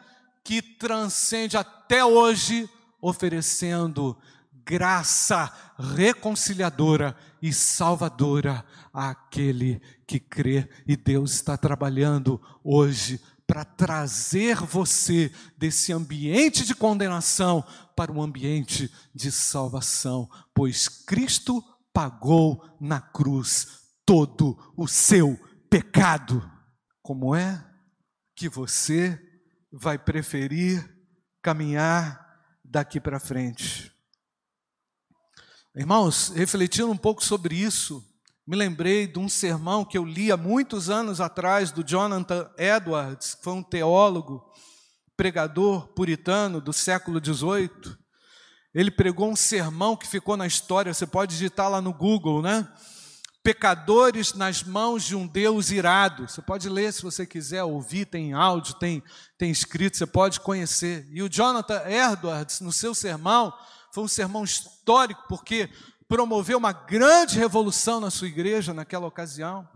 que 0.44 0.62
transcende 0.62 1.58
até 1.58 2.06
hoje, 2.06 2.70
oferecendo 3.02 4.18
graça 4.66 5.52
reconciliadora 5.78 7.16
e 7.42 7.52
salvadora 7.52 8.66
àquele 8.94 9.82
que 10.08 10.20
crê. 10.20 10.70
E 10.88 10.96
Deus 10.96 11.34
está 11.34 11.58
trabalhando 11.58 12.42
hoje 12.64 13.20
para 13.46 13.66
trazer 13.66 14.56
você 14.56 15.32
desse 15.58 15.92
ambiente 15.92 16.66
de 16.66 16.74
condenação 16.74 17.64
para 17.96 18.12
um 18.12 18.22
ambiente 18.22 18.90
de 19.14 19.32
salvação, 19.32 20.30
pois 20.54 20.88
Cristo 20.88 21.64
pagou 21.94 22.62
na 22.82 23.00
cruz 23.00 23.84
todo 24.06 24.58
o 24.76 24.88
seu 24.88 25.38
pecado. 25.70 26.50
Como 27.02 27.36
é 27.36 27.64
que 28.36 28.50
você 28.50 29.20
vai 29.72 29.98
preferir 29.98 30.84
caminhar 31.42 32.20
daqui 32.64 33.00
para 33.00 33.20
frente? 33.20 33.92
Irmãos, 35.76 36.30
refletindo 36.30 36.92
um 36.92 36.98
pouco 36.98 37.24
sobre 37.24 37.56
isso, 37.56 38.04
me 38.46 38.58
lembrei 38.58 39.08
de 39.08 39.18
um 39.20 39.30
sermão 39.30 39.86
que 39.86 39.98
eu 39.98 40.06
li 40.06 40.32
há 40.32 40.38
muitos 40.38 40.90
anos 40.90 41.22
atrás 41.22 41.72
do 41.72 41.84
Jonathan 41.84 42.50
Edwards, 42.58 43.36
que 43.36 43.44
foi 43.44 43.54
um 43.54 43.64
teólogo, 43.64 44.44
pregador 45.16 45.88
puritano 45.94 46.60
do 46.60 46.74
século 46.74 47.24
XVIII. 47.24 47.98
Ele 48.74 48.90
pregou 48.90 49.30
um 49.30 49.36
sermão 49.36 49.96
que 49.96 50.08
ficou 50.08 50.36
na 50.36 50.48
história, 50.48 50.94
você 50.94 51.06
pode 51.06 51.34
digitar 51.34 51.70
lá 51.70 51.80
no 51.80 51.94
Google, 51.94 52.42
né? 52.42 52.68
Pecadores 53.44 54.34
nas 54.34 54.64
mãos 54.64 55.04
de 55.04 55.16
um 55.16 55.28
Deus 55.28 55.70
irado. 55.70 56.28
Você 56.28 56.42
pode 56.42 56.68
ler 56.70 56.92
se 56.92 57.04
você 57.04 57.26
quiser, 57.26 57.64
ouvir, 57.64 58.06
tem 58.06 58.34
áudio, 58.34 58.74
tem, 58.76 59.04
tem 59.38 59.52
escrito, 59.52 59.98
você 59.98 60.08
pode 60.08 60.40
conhecer. 60.40 61.06
E 61.12 61.22
o 61.22 61.30
Jonathan 61.30 61.82
Edwards, 61.86 62.62
no 62.62 62.72
seu 62.72 62.96
sermão, 62.96 63.54
foi 63.92 64.04
um 64.04 64.08
sermão 64.08 64.44
histórico, 64.44 65.26
porque 65.28 65.70
promoveu 66.08 66.58
uma 66.58 66.72
grande 66.72 67.38
revolução 67.38 68.00
na 68.00 68.10
sua 68.10 68.28
igreja 68.28 68.74
naquela 68.74 69.06
ocasião. 69.06 69.68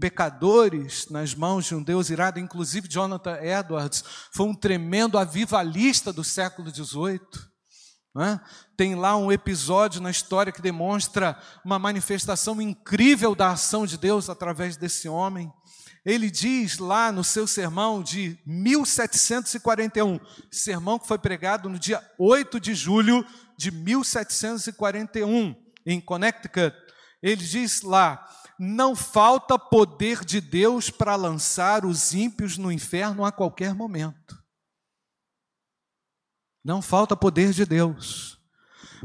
Pecadores 0.00 1.08
nas 1.08 1.34
mãos 1.34 1.66
de 1.66 1.74
um 1.74 1.82
Deus 1.82 2.10
irado, 2.10 2.38
inclusive 2.38 2.88
Jonathan 2.88 3.38
Edwards 3.42 4.04
foi 4.32 4.46
um 4.46 4.54
tremendo 4.54 5.18
avivalista 5.18 6.12
do 6.12 6.22
século 6.22 6.70
XVIII. 6.70 7.53
É? 8.16 8.38
Tem 8.76 8.94
lá 8.94 9.16
um 9.16 9.32
episódio 9.32 10.00
na 10.00 10.10
história 10.10 10.52
que 10.52 10.62
demonstra 10.62 11.36
uma 11.64 11.80
manifestação 11.80 12.62
incrível 12.62 13.34
da 13.34 13.50
ação 13.50 13.84
de 13.84 13.98
Deus 13.98 14.30
através 14.30 14.76
desse 14.76 15.08
homem. 15.08 15.52
Ele 16.04 16.30
diz 16.30 16.78
lá 16.78 17.10
no 17.10 17.24
seu 17.24 17.46
sermão 17.46 18.02
de 18.02 18.38
1741, 18.46 20.20
sermão 20.50 20.98
que 20.98 21.08
foi 21.08 21.18
pregado 21.18 21.68
no 21.68 21.78
dia 21.78 22.00
8 22.18 22.60
de 22.60 22.74
julho 22.74 23.26
de 23.56 23.72
1741, 23.72 25.56
em 25.84 26.00
Connecticut. 26.00 26.76
Ele 27.22 27.42
diz 27.42 27.82
lá: 27.82 28.28
Não 28.58 28.94
falta 28.94 29.58
poder 29.58 30.24
de 30.24 30.40
Deus 30.40 30.88
para 30.90 31.16
lançar 31.16 31.84
os 31.84 32.12
ímpios 32.12 32.58
no 32.58 32.70
inferno 32.70 33.24
a 33.24 33.32
qualquer 33.32 33.74
momento. 33.74 34.43
Não 36.64 36.80
falta 36.80 37.14
poder 37.14 37.52
de 37.52 37.66
Deus. 37.66 38.34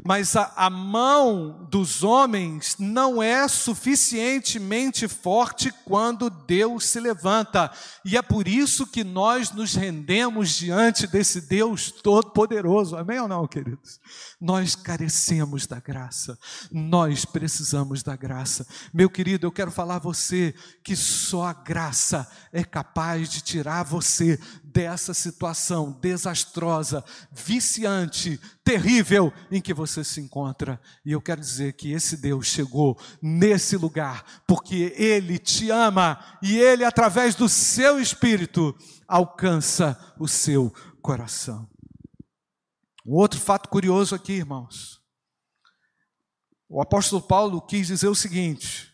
Mas 0.05 0.35
a, 0.35 0.53
a, 0.55 0.69
mão 0.69 1.67
dos 1.69 2.03
homens 2.03 2.75
não 2.79 3.21
é 3.21 3.47
suficientemente 3.47 5.07
forte 5.07 5.71
quando 5.85 6.29
Deus 6.29 6.85
se 6.85 6.99
levanta. 6.99 7.71
E 8.05 8.17
é 8.17 8.21
por 8.21 8.47
isso 8.47 8.87
que 8.87 9.03
nós 9.03 9.51
nos 9.51 9.75
rendemos 9.75 10.51
diante 10.51 11.05
desse 11.07 11.41
Deus 11.41 11.91
Todo-Poderoso. 11.91 12.95
Amém 12.95 13.19
ou 13.19 13.27
não, 13.27 13.47
queridos? 13.47 13.99
Nós 14.39 14.75
carecemos 14.75 15.67
da 15.67 15.79
graça. 15.79 16.37
Nós 16.71 17.25
precisamos 17.25 18.03
da 18.03 18.15
graça. 18.15 18.65
Meu 18.93 19.09
querido, 19.09 19.45
eu 19.45 19.51
quero 19.51 19.71
falar 19.71 19.95
a 19.95 19.99
você 19.99 20.53
que 20.83 20.95
só 20.95 21.47
a 21.47 21.53
graça 21.53 22.29
é 22.53 22.63
capaz 22.63 23.29
de 23.29 23.41
tirar 23.41 23.83
você 23.83 24.39
dessa 24.71 25.13
situação 25.13 25.91
desastrosa, 25.99 27.03
viciante, 27.31 28.39
terrível 28.63 29.33
em 29.51 29.61
que 29.61 29.73
você 29.73 30.03
se 30.03 30.21
encontra. 30.21 30.79
E 31.05 31.11
eu 31.11 31.21
quero 31.21 31.41
dizer 31.41 31.73
que 31.73 31.91
esse 31.91 32.17
Deus 32.17 32.47
chegou 32.47 32.99
nesse 33.21 33.75
lugar 33.77 34.43
porque 34.47 34.93
Ele 34.95 35.37
te 35.37 35.69
ama 35.69 36.19
e 36.41 36.57
Ele, 36.57 36.83
através 36.83 37.35
do 37.35 37.49
seu 37.49 37.99
Espírito, 37.99 38.75
alcança 39.07 39.97
o 40.19 40.27
seu 40.27 40.73
coração. 41.01 41.67
Um 43.05 43.15
outro 43.15 43.39
fato 43.39 43.69
curioso 43.69 44.13
aqui, 44.13 44.33
irmãos. 44.33 44.99
O 46.67 46.81
apóstolo 46.81 47.21
Paulo 47.21 47.61
quis 47.61 47.87
dizer 47.87 48.07
o 48.07 48.15
seguinte: 48.15 48.93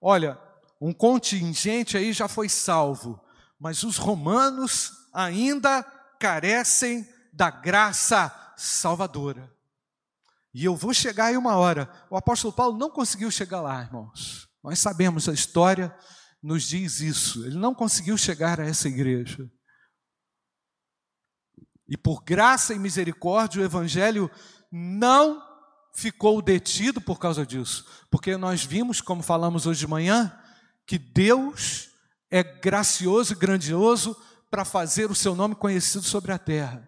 olha, 0.00 0.38
um 0.80 0.92
contingente 0.92 1.96
aí 1.96 2.12
já 2.12 2.26
foi 2.26 2.48
salvo, 2.48 3.20
mas 3.64 3.82
os 3.82 3.96
romanos 3.96 4.92
ainda 5.10 5.82
carecem 6.20 7.08
da 7.32 7.50
graça 7.50 8.30
salvadora. 8.58 9.50
E 10.52 10.66
eu 10.66 10.76
vou 10.76 10.92
chegar 10.92 11.28
aí 11.28 11.36
uma 11.38 11.56
hora. 11.56 11.90
O 12.10 12.16
apóstolo 12.18 12.52
Paulo 12.52 12.76
não 12.76 12.90
conseguiu 12.90 13.30
chegar 13.30 13.62
lá, 13.62 13.80
irmãos. 13.80 14.46
Nós 14.62 14.78
sabemos, 14.80 15.30
a 15.30 15.32
história 15.32 15.96
nos 16.42 16.64
diz 16.64 17.00
isso. 17.00 17.42
Ele 17.46 17.56
não 17.56 17.74
conseguiu 17.74 18.18
chegar 18.18 18.60
a 18.60 18.66
essa 18.66 18.86
igreja. 18.86 19.50
E 21.88 21.96
por 21.96 22.22
graça 22.22 22.74
e 22.74 22.78
misericórdia, 22.78 23.62
o 23.62 23.64
evangelho 23.64 24.30
não 24.70 25.42
ficou 25.94 26.42
detido 26.42 27.00
por 27.00 27.18
causa 27.18 27.46
disso. 27.46 27.86
Porque 28.10 28.36
nós 28.36 28.62
vimos, 28.62 29.00
como 29.00 29.22
falamos 29.22 29.64
hoje 29.66 29.80
de 29.80 29.86
manhã, 29.86 30.38
que 30.86 30.98
Deus 30.98 31.93
é 32.34 32.42
gracioso 32.42 33.32
e 33.32 33.36
grandioso 33.36 34.20
para 34.50 34.64
fazer 34.64 35.08
o 35.08 35.14
seu 35.14 35.36
nome 35.36 35.54
conhecido 35.54 36.02
sobre 36.02 36.32
a 36.32 36.38
terra. 36.38 36.84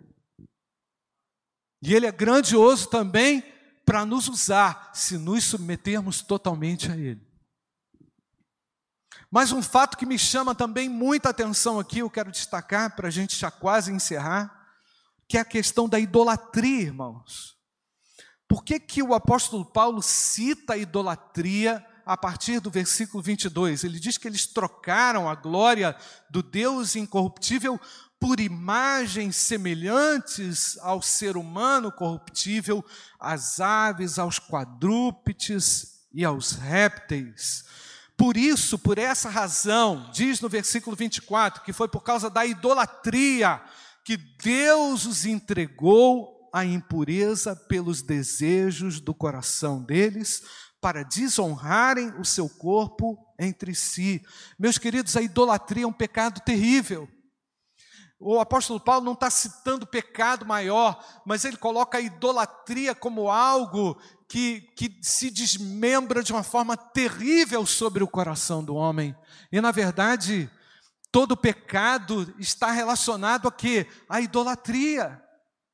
E 1.80 1.94
ele 1.94 2.05
é 2.05 2.11
grandioso 2.11 2.88
também 2.88 3.44
para 3.84 4.05
nos 4.05 4.26
usar 4.26 4.90
se 4.92 5.16
nos 5.16 5.44
submetermos 5.44 6.20
totalmente 6.20 6.90
a 6.90 6.97
Ele. 6.97 7.24
Mas 9.30 9.53
um 9.53 9.62
fato 9.62 9.97
que 9.97 10.05
me 10.05 10.18
chama 10.18 10.53
também 10.53 10.88
muita 10.88 11.28
atenção 11.28 11.78
aqui, 11.78 12.01
eu 12.01 12.11
quero 12.11 12.32
destacar 12.32 12.97
para 12.97 13.07
a 13.07 13.11
gente 13.11 13.36
já 13.36 13.49
quase 13.49 13.92
encerrar, 13.92 14.68
que 15.28 15.38
é 15.38 15.40
a 15.42 15.44
questão 15.44 15.88
da 15.88 16.01
idolatria, 16.01 16.82
irmãos. 16.82 17.57
Por 18.49 18.64
que, 18.64 18.80
que 18.80 19.01
o 19.01 19.14
apóstolo 19.14 19.64
Paulo 19.64 20.03
cita 20.03 20.72
a 20.72 20.76
idolatria 20.76 21.86
a 22.07 22.16
partir 22.16 22.61
do 22.61 22.70
versículo 22.70 23.20
22? 23.20 23.82
Ele 23.82 23.98
diz 23.98 24.16
que 24.16 24.28
eles 24.28 24.46
trocaram 24.46 25.28
a 25.28 25.34
glória 25.34 25.96
do 26.30 26.40
Deus 26.40 26.94
incorruptível 26.94 27.80
por 28.20 28.38
imagens 28.38 29.36
semelhantes 29.36 30.78
ao 30.78 31.02
ser 31.02 31.36
humano 31.36 31.90
corruptível, 31.90 32.84
às 33.18 33.61
aves, 33.61 34.18
aos 34.18 34.38
quadrúpedes 34.38 36.07
e 36.14 36.24
aos 36.24 36.52
répteis. 36.52 37.64
Por 38.16 38.36
isso, 38.36 38.78
por 38.78 38.96
essa 38.96 39.28
razão, 39.28 40.09
diz 40.14 40.40
no 40.40 40.48
versículo 40.48 40.96
24, 40.96 41.62
que 41.62 41.72
foi 41.72 41.88
por 41.88 42.02
causa 42.02 42.30
da 42.30 42.46
idolatria 42.46 43.61
que 44.02 44.16
Deus 44.16 45.04
os 45.04 45.26
entregou 45.26 46.48
à 46.52 46.64
impureza 46.64 47.54
pelos 47.54 48.00
desejos 48.00 48.98
do 49.00 49.12
coração 49.12 49.82
deles, 49.82 50.42
para 50.87 51.03
desonrarem 51.03 52.14
o 52.16 52.24
seu 52.24 52.49
corpo 52.49 53.18
entre 53.37 53.74
si. 53.74 54.24
Meus 54.57 54.78
queridos, 54.78 55.16
a 55.16 55.20
idolatria 55.20 55.82
é 55.82 55.87
um 55.87 55.93
pecado 55.93 56.41
terrível. 56.43 57.09
O 58.20 58.39
apóstolo 58.39 58.78
Paulo 58.78 59.05
não 59.05 59.14
está 59.14 59.28
citando 59.28 59.84
pecado 59.84 60.47
maior, 60.47 61.05
mas 61.26 61.45
ele 61.45 61.57
coloca 61.57 61.99
a 61.99 62.01
idolatria 62.01 62.95
como 62.95 63.28
algo 63.28 64.01
que, 64.28 64.61
que 64.76 65.01
se 65.03 65.28
desmembra 65.28 66.22
de 66.22 66.32
uma 66.32 66.45
forma 66.45 66.76
terrível 66.76 67.66
sobre 67.66 68.05
o 68.05 68.09
coração 68.09 68.62
do 68.62 68.76
homem. 68.76 69.12
E, 69.51 69.61
na 69.61 69.72
verdade, 69.72 70.49
todo 71.11 71.37
pecado 71.37 72.32
está 72.39 72.70
relacionado 72.70 73.49
a 73.49 73.51
quê? 73.51 73.89
A 74.09 74.20
idolatria. 74.20 75.20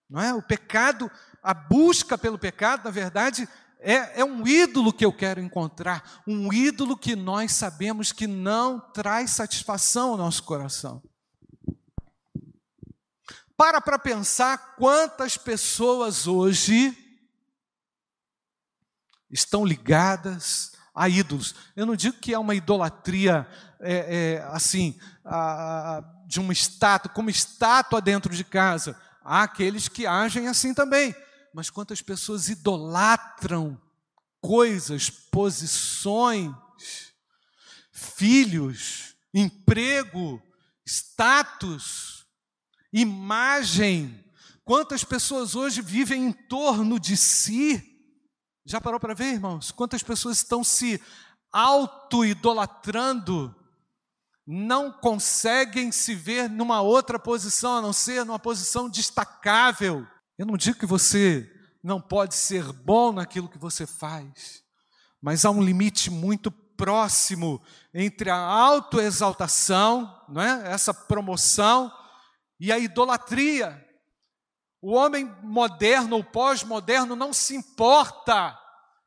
Não 0.09 0.23
é? 0.23 0.33
O 0.33 0.41
pecado, 0.41 1.11
a 1.43 1.53
busca 1.53 2.17
pelo 2.17 2.39
pecado, 2.39 2.85
na 2.85 2.91
verdade, 2.91 3.47
é, 3.83 4.21
é, 4.21 4.25
um 4.25 4.47
ídolo 4.47 4.93
que 4.93 5.05
eu 5.05 5.13
quero 5.13 5.41
encontrar, 5.41 6.23
um 6.27 6.53
ídolo 6.53 6.97
que 6.97 7.17
nós 7.17 7.53
sabemos 7.53 8.13
que 8.13 8.27
não 8.27 8.79
traz 8.79 9.33
satisfação 9.33 10.11
ao 10.11 10.17
nosso 10.17 10.45
coração. 10.45 11.03
Para 13.57 13.81
para 13.81 13.99
pensar 13.99 14.77
quantas 14.77 15.37
pessoas 15.37 16.27
hoje 16.27 16.97
estão 19.31 19.65
ligadas 19.65 20.73
a 20.95 21.09
ídolos. 21.09 21.55
Eu 21.75 21.87
não 21.87 21.97
digo 21.97 22.19
que 22.19 22.35
é 22.35 22.39
uma 22.39 22.55
idolatria 22.55 23.47
é, 23.81 24.37
é, 24.37 24.43
assim, 24.51 24.99
a, 25.25 26.05
de 26.27 26.39
uma 26.39 26.53
estátua, 26.53 27.11
como 27.11 27.31
estátua 27.31 28.01
dentro 28.01 28.35
de 28.35 28.45
casa. 28.45 28.97
Há 29.25 29.43
aqueles 29.43 29.89
que 29.89 30.07
agem 30.07 30.49
assim 30.49 30.73
também. 30.75 31.15
Mas 31.55 31.71
quantas 31.71 32.01
pessoas 32.01 32.49
idolatram 32.49 33.81
coisas, 34.41 35.09
posições, 35.09 36.53
filhos, 37.93 39.15
emprego, 39.33 40.43
status, 40.85 42.27
imagem. 42.93 44.25
Quantas 44.65 45.05
pessoas 45.05 45.55
hoje 45.55 45.81
vivem 45.81 46.27
em 46.27 46.33
torno 46.33 46.99
de 46.99 47.17
si? 47.17 47.89
Já 48.65 48.81
parou 48.81 48.99
para 48.99 49.15
ver, 49.15 49.35
irmãos? 49.35 49.71
Quantas 49.71 50.03
pessoas 50.03 50.39
estão 50.39 50.65
se 50.65 51.01
auto-idolatrando, 51.53 53.55
não 54.47 54.91
conseguem 54.91 55.93
se 55.93 56.15
ver 56.15 56.49
numa 56.49 56.81
outra 56.81 57.19
posição, 57.19 57.77
a 57.77 57.83
não 57.83 57.93
ser 57.93 58.25
numa 58.25 58.39
posição 58.39 58.89
destacável. 58.89 60.07
Eu 60.43 60.47
não 60.47 60.57
digo 60.57 60.77
que 60.77 60.87
você 60.87 61.49
não 61.81 62.01
pode 62.01 62.35
ser 62.35 62.65
bom 62.73 63.13
naquilo 63.13 63.49
que 63.49 63.59
você 63.59 63.87
faz, 63.87 64.65
mas 65.21 65.45
há 65.45 65.53
um 65.53 65.63
limite 65.63 66.11
muito 66.11 66.51
próximo 66.51 67.63
entre 67.95 68.29
a 68.29 68.37
autoexaltação, 68.37 70.21
não 70.29 70.43
é? 70.43 70.73
essa 70.73 70.93
promoção, 70.93 71.93
e 72.59 72.73
a 72.73 72.79
idolatria. 72.81 73.87
O 74.81 74.91
homem 74.95 75.33
moderno 75.45 76.17
ou 76.17 76.25
pós-moderno 76.25 77.15
não 77.15 77.33
se 77.33 77.55
importa 77.55 78.59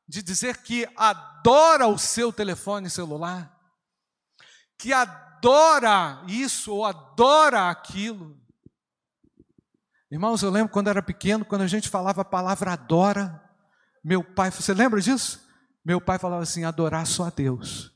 de 0.08 0.24
dizer 0.24 0.64
que 0.64 0.88
adora 0.96 1.86
o 1.86 1.98
seu 1.98 2.32
telefone 2.32 2.90
celular, 2.90 3.54
que 4.80 4.94
adora 4.94 6.24
isso 6.30 6.74
ou 6.74 6.86
adora 6.86 7.70
aquilo. 7.70 8.45
Irmãos, 10.12 10.44
eu 10.44 10.50
lembro 10.52 10.72
quando 10.72 10.90
era 10.90 11.02
pequeno, 11.02 11.44
quando 11.44 11.62
a 11.62 11.68
gente 11.68 11.90
falava 11.90 12.22
a 12.22 12.26
palavra 12.26 12.74
adora, 12.74 13.44
meu 14.04 14.24
pai, 14.24 14.52
você 14.52 14.74
lembra 14.74 15.02
disso? 15.02 15.44
Meu 15.84 16.00
pai 16.00 16.20
falava 16.20 16.44
assim: 16.44 16.64
adorar 16.64 17.08
só 17.08 17.26
a 17.26 17.30
Deus. 17.30 17.92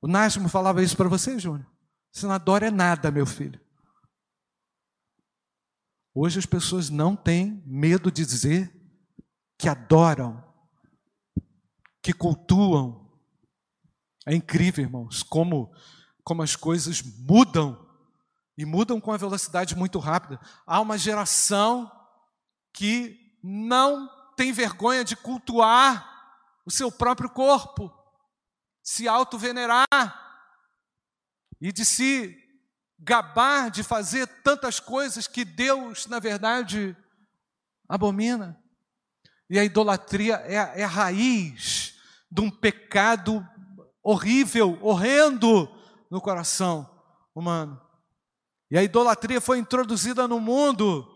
O 0.00 0.06
Nasmo 0.06 0.48
falava 0.48 0.82
isso 0.82 0.96
para 0.96 1.08
você, 1.08 1.38
Júnior? 1.38 1.68
Você 2.12 2.26
não 2.26 2.34
adora 2.34 2.66
é 2.66 2.70
nada, 2.70 3.10
meu 3.10 3.26
filho. 3.26 3.60
Hoje 6.14 6.38
as 6.38 6.46
pessoas 6.46 6.90
não 6.90 7.16
têm 7.16 7.62
medo 7.66 8.10
de 8.10 8.24
dizer 8.24 8.72
que 9.58 9.68
adoram, 9.68 10.42
que 12.00 12.12
cultuam. 12.12 13.08
É 14.26 14.34
incrível, 14.34 14.84
irmãos, 14.84 15.22
como, 15.22 15.72
como 16.22 16.42
as 16.42 16.54
coisas 16.54 17.02
mudam 17.02 17.87
e 18.58 18.66
mudam 18.66 19.00
com 19.00 19.12
uma 19.12 19.16
velocidade 19.16 19.76
muito 19.76 20.00
rápida. 20.00 20.40
Há 20.66 20.80
uma 20.80 20.98
geração 20.98 21.90
que 22.72 23.16
não 23.40 24.10
tem 24.34 24.50
vergonha 24.50 25.04
de 25.04 25.14
cultuar 25.14 26.04
o 26.66 26.70
seu 26.70 26.90
próprio 26.90 27.30
corpo, 27.30 27.88
se 28.82 29.06
auto-venerar 29.06 29.86
e 31.60 31.72
de 31.72 31.84
se 31.84 32.36
gabar 32.98 33.70
de 33.70 33.84
fazer 33.84 34.26
tantas 34.42 34.80
coisas 34.80 35.28
que 35.28 35.44
Deus, 35.44 36.06
na 36.06 36.18
verdade, 36.18 36.96
abomina. 37.88 38.60
E 39.48 39.56
a 39.56 39.64
idolatria 39.64 40.34
é 40.34 40.58
a, 40.58 40.78
é 40.80 40.82
a 40.82 40.88
raiz 40.88 41.94
de 42.28 42.40
um 42.40 42.50
pecado 42.50 43.46
horrível, 44.02 44.76
horrendo 44.82 45.72
no 46.10 46.20
coração 46.20 46.90
humano. 47.32 47.87
E 48.70 48.76
a 48.76 48.82
idolatria 48.82 49.40
foi 49.40 49.58
introduzida 49.58 50.28
no 50.28 50.38
mundo 50.38 51.06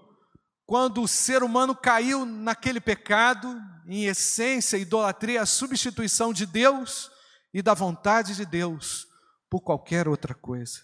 quando 0.73 1.03
o 1.03 1.09
ser 1.09 1.43
humano 1.43 1.75
caiu 1.75 2.25
naquele 2.25 2.81
pecado, 2.81 3.61
em 3.87 4.07
essência, 4.07 4.79
idolatria 4.79 5.41
é 5.41 5.43
a 5.43 5.47
substituição 5.47 6.33
de 6.33 6.47
Deus 6.47 7.11
e 7.53 7.61
da 7.61 7.75
vontade 7.75 8.35
de 8.35 8.47
Deus 8.47 9.07
por 9.51 9.61
qualquer 9.61 10.09
outra 10.09 10.35
coisa. 10.35 10.81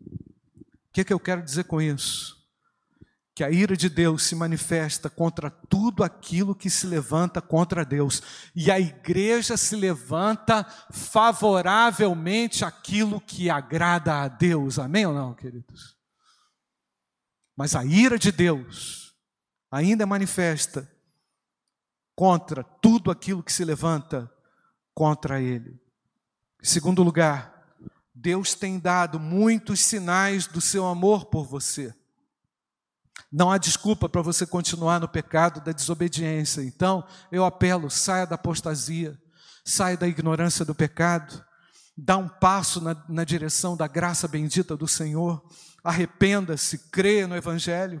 O 0.00 0.92
que, 0.92 1.02
é 1.02 1.04
que 1.04 1.12
eu 1.12 1.20
quero 1.20 1.42
dizer 1.42 1.64
com 1.64 1.82
isso? 1.82 2.38
Que 3.34 3.44
a 3.44 3.50
ira 3.50 3.76
de 3.76 3.90
Deus 3.90 4.22
se 4.22 4.34
manifesta 4.34 5.10
contra 5.10 5.50
tudo 5.50 6.02
aquilo 6.02 6.54
que 6.54 6.70
se 6.70 6.86
levanta 6.86 7.42
contra 7.42 7.84
Deus, 7.84 8.22
e 8.56 8.70
a 8.70 8.80
igreja 8.80 9.58
se 9.58 9.76
levanta 9.76 10.64
favoravelmente 10.90 12.64
aquilo 12.64 13.20
que 13.20 13.50
agrada 13.50 14.22
a 14.22 14.28
Deus, 14.28 14.78
amém 14.78 15.04
ou 15.04 15.12
não, 15.12 15.34
queridos? 15.34 15.97
Mas 17.58 17.74
a 17.74 17.84
ira 17.84 18.16
de 18.16 18.30
Deus 18.30 19.12
ainda 19.68 20.04
é 20.04 20.06
manifesta 20.06 20.88
contra 22.14 22.62
tudo 22.62 23.10
aquilo 23.10 23.42
que 23.42 23.52
se 23.52 23.64
levanta 23.64 24.32
contra 24.94 25.40
Ele. 25.40 25.76
Em 26.62 26.64
segundo 26.64 27.02
lugar, 27.02 27.66
Deus 28.14 28.54
tem 28.54 28.78
dado 28.78 29.18
muitos 29.18 29.80
sinais 29.80 30.46
do 30.46 30.60
seu 30.60 30.86
amor 30.86 31.24
por 31.24 31.44
você. 31.44 31.92
Não 33.30 33.50
há 33.50 33.58
desculpa 33.58 34.08
para 34.08 34.22
você 34.22 34.46
continuar 34.46 35.00
no 35.00 35.08
pecado 35.08 35.60
da 35.60 35.72
desobediência. 35.72 36.62
Então, 36.62 37.04
eu 37.32 37.44
apelo: 37.44 37.90
saia 37.90 38.24
da 38.24 38.36
apostasia, 38.36 39.20
saia 39.64 39.96
da 39.96 40.06
ignorância 40.06 40.64
do 40.64 40.76
pecado, 40.76 41.44
dá 42.00 42.16
um 42.16 42.28
passo 42.28 42.80
na, 42.80 42.96
na 43.08 43.24
direção 43.24 43.76
da 43.76 43.88
graça 43.88 44.28
bendita 44.28 44.76
do 44.76 44.86
Senhor, 44.86 45.44
arrependa-se, 45.82 46.78
creia 46.90 47.26
no 47.26 47.34
Evangelho, 47.34 48.00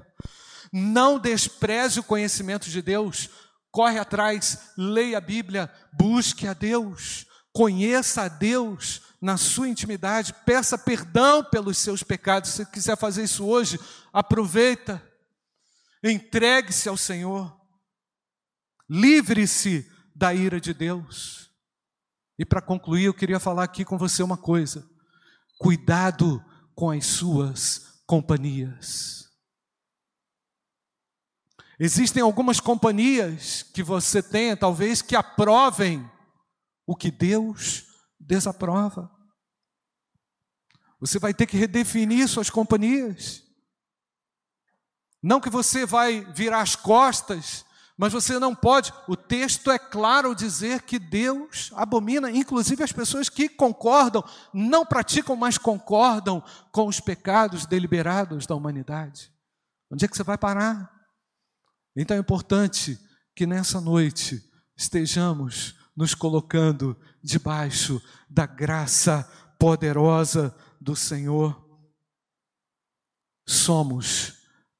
não 0.72 1.18
despreze 1.18 1.98
o 1.98 2.04
conhecimento 2.04 2.70
de 2.70 2.80
Deus, 2.80 3.28
corre 3.72 3.98
atrás, 3.98 4.70
leia 4.76 5.18
a 5.18 5.20
Bíblia, 5.20 5.68
busque 5.92 6.46
a 6.46 6.52
Deus, 6.52 7.26
conheça 7.52 8.22
a 8.22 8.28
Deus, 8.28 9.02
na 9.20 9.36
sua 9.36 9.68
intimidade, 9.68 10.32
peça 10.46 10.78
perdão 10.78 11.42
pelos 11.42 11.76
seus 11.78 12.04
pecados. 12.04 12.50
Se 12.50 12.64
quiser 12.66 12.96
fazer 12.96 13.24
isso 13.24 13.44
hoje, 13.44 13.80
aproveita, 14.12 15.02
entregue-se 16.04 16.88
ao 16.88 16.96
Senhor. 16.96 17.52
Livre-se 18.88 19.90
da 20.14 20.32
ira 20.32 20.60
de 20.60 20.72
Deus. 20.72 21.47
E 22.38 22.44
para 22.44 22.62
concluir, 22.62 23.04
eu 23.04 23.14
queria 23.14 23.40
falar 23.40 23.64
aqui 23.64 23.84
com 23.84 23.98
você 23.98 24.22
uma 24.22 24.36
coisa. 24.36 24.88
Cuidado 25.58 26.44
com 26.74 26.90
as 26.90 27.04
suas 27.04 28.02
companhias. 28.06 29.28
Existem 31.80 32.22
algumas 32.22 32.60
companhias 32.60 33.62
que 33.62 33.82
você 33.82 34.22
tem, 34.22 34.56
talvez, 34.56 35.02
que 35.02 35.16
aprovem 35.16 36.08
o 36.86 36.96
que 36.96 37.10
Deus 37.10 37.86
desaprova. 38.18 39.10
Você 41.00 41.18
vai 41.18 41.32
ter 41.32 41.46
que 41.46 41.56
redefinir 41.56 42.28
suas 42.28 42.50
companhias. 42.50 43.44
Não 45.22 45.40
que 45.40 45.50
você 45.50 45.84
vai 45.86 46.24
virar 46.32 46.60
as 46.60 46.74
costas, 46.74 47.64
mas 47.98 48.12
você 48.12 48.38
não 48.38 48.54
pode. 48.54 48.92
O 49.08 49.16
texto 49.16 49.72
é 49.72 49.78
claro 49.78 50.32
dizer 50.32 50.82
que 50.82 51.00
Deus 51.00 51.72
abomina, 51.74 52.30
inclusive 52.30 52.84
as 52.84 52.92
pessoas 52.92 53.28
que 53.28 53.48
concordam, 53.48 54.22
não 54.54 54.86
praticam, 54.86 55.34
mas 55.34 55.58
concordam 55.58 56.40
com 56.70 56.86
os 56.86 57.00
pecados 57.00 57.66
deliberados 57.66 58.46
da 58.46 58.54
humanidade. 58.54 59.32
Onde 59.90 60.04
é 60.04 60.08
que 60.08 60.16
você 60.16 60.22
vai 60.22 60.38
parar? 60.38 60.88
Então 61.96 62.16
é 62.16 62.20
importante 62.20 62.96
que 63.34 63.44
nessa 63.44 63.80
noite 63.80 64.40
estejamos 64.76 65.74
nos 65.96 66.14
colocando 66.14 66.96
debaixo 67.20 68.00
da 68.30 68.46
graça 68.46 69.28
poderosa 69.58 70.56
do 70.80 70.94
Senhor. 70.94 71.60
Somos 73.44 74.27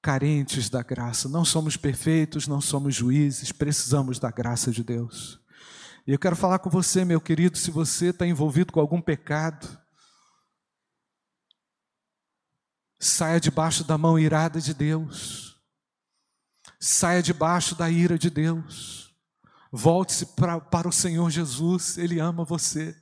carentes 0.09 0.71
da 0.71 0.83
graça, 0.83 1.29
não 1.29 1.45
somos 1.45 1.77
perfeitos, 1.77 2.49
não 2.49 2.63
somos 2.63 2.95
juízes, 2.95 3.53
precisamos 3.53 4.19
da 4.19 4.31
graça 4.31 4.71
de 4.71 4.83
Deus. 4.83 5.39
E 6.07 6.13
eu 6.13 6.19
quero 6.19 6.35
falar 6.35 6.61
com 6.61 6.71
você, 6.71 7.05
meu 7.05 7.21
querido, 7.21 7.59
se 7.59 7.71
você 7.71 8.07
está 8.07 8.27
envolvido 8.27 8.73
com 8.73 8.81
algum 8.81 9.03
pecado, 9.03 9.69
saia 12.99 13.39
debaixo 13.39 13.85
da 13.85 13.99
mão 13.99 14.19
irada 14.19 14.63
de 14.63 14.73
Deus, 14.73 15.61
saia 16.81 17.23
debaixo 17.23 17.75
da 17.75 17.91
ira 17.91 18.19
de 18.19 18.31
Deus, 18.31 19.15
volte-se 19.71 20.25
para, 20.25 20.89
o 20.89 20.93
Senhor 20.93 21.29
Jesus, 21.29 21.99
Ele 21.99 22.19
ama 22.19 22.45
você, 22.45 22.97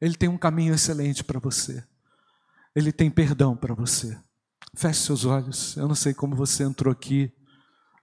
Ele 0.00 0.14
tem 0.14 0.28
um 0.28 0.38
caminho 0.38 0.72
excelente 0.72 1.24
para 1.24 1.40
você, 1.40 1.84
Ele 2.76 2.92
tem 2.92 3.10
perdão 3.10 3.56
para 3.56 3.74
você. 3.74 4.16
Feche 4.76 5.00
seus 5.00 5.24
olhos. 5.24 5.76
Eu 5.76 5.86
não 5.86 5.94
sei 5.94 6.12
como 6.12 6.34
você 6.34 6.64
entrou 6.64 6.90
aqui. 6.90 7.32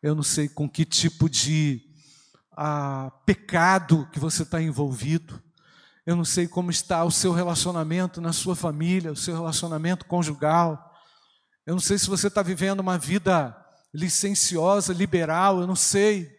Eu 0.01 0.15
não 0.15 0.23
sei 0.23 0.47
com 0.47 0.69
que 0.69 0.85
tipo 0.85 1.29
de 1.29 1.81
ah, 2.55 3.11
pecado 3.25 4.07
que 4.11 4.19
você 4.19 4.43
está 4.43 4.61
envolvido. 4.61 5.41
Eu 6.05 6.15
não 6.15 6.25
sei 6.25 6.47
como 6.47 6.71
está 6.71 7.03
o 7.03 7.11
seu 7.11 7.33
relacionamento 7.33 8.21
na 8.21 8.33
sua 8.33 8.55
família, 8.55 9.11
o 9.11 9.17
seu 9.17 9.35
relacionamento 9.35 10.05
conjugal. 10.05 10.91
Eu 11.65 11.75
não 11.75 11.81
sei 11.81 11.97
se 11.97 12.09
você 12.09 12.27
está 12.27 12.41
vivendo 12.41 12.79
uma 12.79 12.97
vida 12.97 13.55
licenciosa, 13.93 14.93
liberal. 14.93 15.59
Eu 15.59 15.67
não 15.67 15.75
sei. 15.75 16.31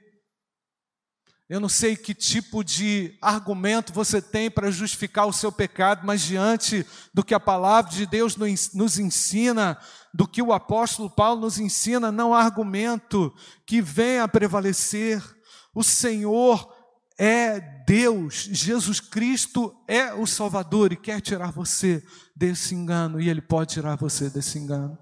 Eu 1.48 1.60
não 1.60 1.68
sei 1.68 1.94
que 1.94 2.14
tipo 2.14 2.64
de 2.64 3.18
argumento 3.20 3.92
você 3.92 4.22
tem 4.22 4.50
para 4.50 4.70
justificar 4.70 5.26
o 5.26 5.32
seu 5.32 5.52
pecado, 5.52 6.06
mas 6.06 6.22
diante 6.22 6.86
do 7.12 7.22
que 7.22 7.34
a 7.34 7.40
palavra 7.40 7.90
de 7.92 8.06
Deus 8.06 8.36
nos 8.36 8.98
ensina, 8.98 9.78
do 10.12 10.26
que 10.26 10.42
o 10.42 10.52
apóstolo 10.52 11.08
Paulo 11.08 11.42
nos 11.42 11.58
ensina, 11.58 12.12
não 12.12 12.34
há 12.34 12.42
argumento 12.42 13.34
que 13.66 13.80
venha 13.80 14.24
a 14.24 14.28
prevalecer. 14.28 15.22
O 15.74 15.82
Senhor 15.82 16.70
é 17.18 17.60
Deus, 17.86 18.48
Jesus 18.50 19.00
Cristo 19.00 19.74
é 19.86 20.12
o 20.12 20.26
Salvador 20.26 20.92
e 20.92 20.96
quer 20.96 21.20
tirar 21.20 21.52
você 21.52 22.02
desse 22.34 22.74
engano, 22.74 23.20
e 23.20 23.28
Ele 23.28 23.40
pode 23.40 23.74
tirar 23.74 23.96
você 23.96 24.28
desse 24.28 24.58
engano. 24.58 24.98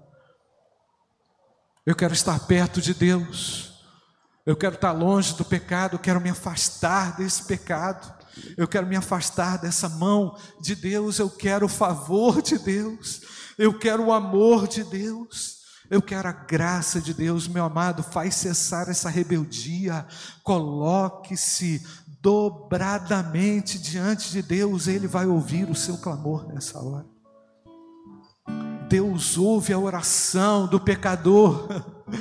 Eu 1.85 1.95
quero 1.95 2.13
estar 2.13 2.39
perto 2.47 2.79
de 2.81 2.93
Deus, 2.93 3.73
eu 4.45 4.55
quero 4.55 4.75
estar 4.75 4.91
longe 4.91 5.33
do 5.35 5.43
pecado, 5.43 5.95
eu 5.95 5.99
quero 5.99 6.21
me 6.21 6.29
afastar 6.29 7.17
desse 7.17 7.43
pecado, 7.43 8.13
eu 8.55 8.67
quero 8.67 8.87
me 8.87 8.95
afastar 8.95 9.57
dessa 9.57 9.89
mão 9.89 10.37
de 10.61 10.75
Deus, 10.75 11.19
eu 11.19 11.29
quero 11.29 11.65
o 11.65 11.69
favor 11.69 12.41
de 12.41 12.57
Deus, 12.57 13.21
eu 13.61 13.77
quero 13.77 14.05
o 14.05 14.11
amor 14.11 14.67
de 14.67 14.83
Deus, 14.83 15.59
eu 15.87 16.01
quero 16.01 16.27
a 16.27 16.31
graça 16.31 16.99
de 16.99 17.13
Deus, 17.13 17.47
meu 17.47 17.63
amado, 17.63 18.01
faz 18.01 18.33
cessar 18.33 18.89
essa 18.89 19.07
rebeldia, 19.07 20.03
coloque-se 20.41 21.85
dobradamente 22.19 23.77
diante 23.77 24.31
de 24.31 24.41
Deus, 24.41 24.87
Ele 24.87 25.05
vai 25.05 25.27
ouvir 25.27 25.69
o 25.69 25.75
seu 25.75 25.99
clamor 25.99 26.47
nessa 26.51 26.79
hora. 26.79 27.05
Deus 28.89 29.37
ouve 29.37 29.73
a 29.73 29.77
oração 29.77 30.65
do 30.65 30.79
pecador, 30.79 31.67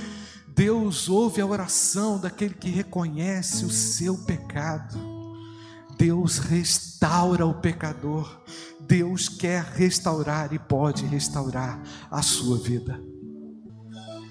Deus 0.55 1.09
ouve 1.09 1.41
a 1.41 1.47
oração 1.47 2.19
daquele 2.19 2.53
que 2.53 2.69
reconhece 2.69 3.65
o 3.65 3.71
seu 3.71 4.19
pecado. 4.27 4.99
Deus 5.97 6.37
restaura 6.37 7.47
o 7.47 7.55
pecador. 7.55 8.43
Deus 8.91 9.29
quer 9.29 9.63
restaurar 9.63 10.53
e 10.53 10.59
pode 10.59 11.07
restaurar 11.07 11.81
a 12.11 12.21
sua 12.23 12.59
vida. 12.59 13.01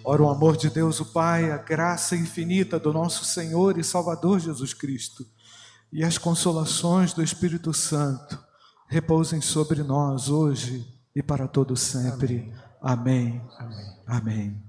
Ora, 0.03 0.21
o 0.21 0.29
amor 0.29 0.57
de 0.57 0.69
Deus, 0.69 0.99
o 0.99 1.05
Pai, 1.05 1.49
a 1.49 1.57
graça 1.57 2.13
infinita 2.13 2.77
do 2.77 2.91
nosso 2.91 3.23
Senhor 3.23 3.77
e 3.77 3.85
Salvador 3.85 4.37
Jesus 4.37 4.73
Cristo 4.73 5.25
e 5.93 6.03
as 6.03 6.17
consolações 6.17 7.13
do 7.13 7.23
Espírito 7.23 7.73
Santo 7.73 8.37
repousem 8.89 9.39
sobre 9.39 9.81
nós 9.81 10.27
hoje 10.27 10.85
e 11.15 11.23
para 11.23 11.47
todo 11.47 11.77
sempre. 11.77 12.53
Amém. 12.81 13.41
Amém. 13.57 13.97
Amém. 14.05 14.68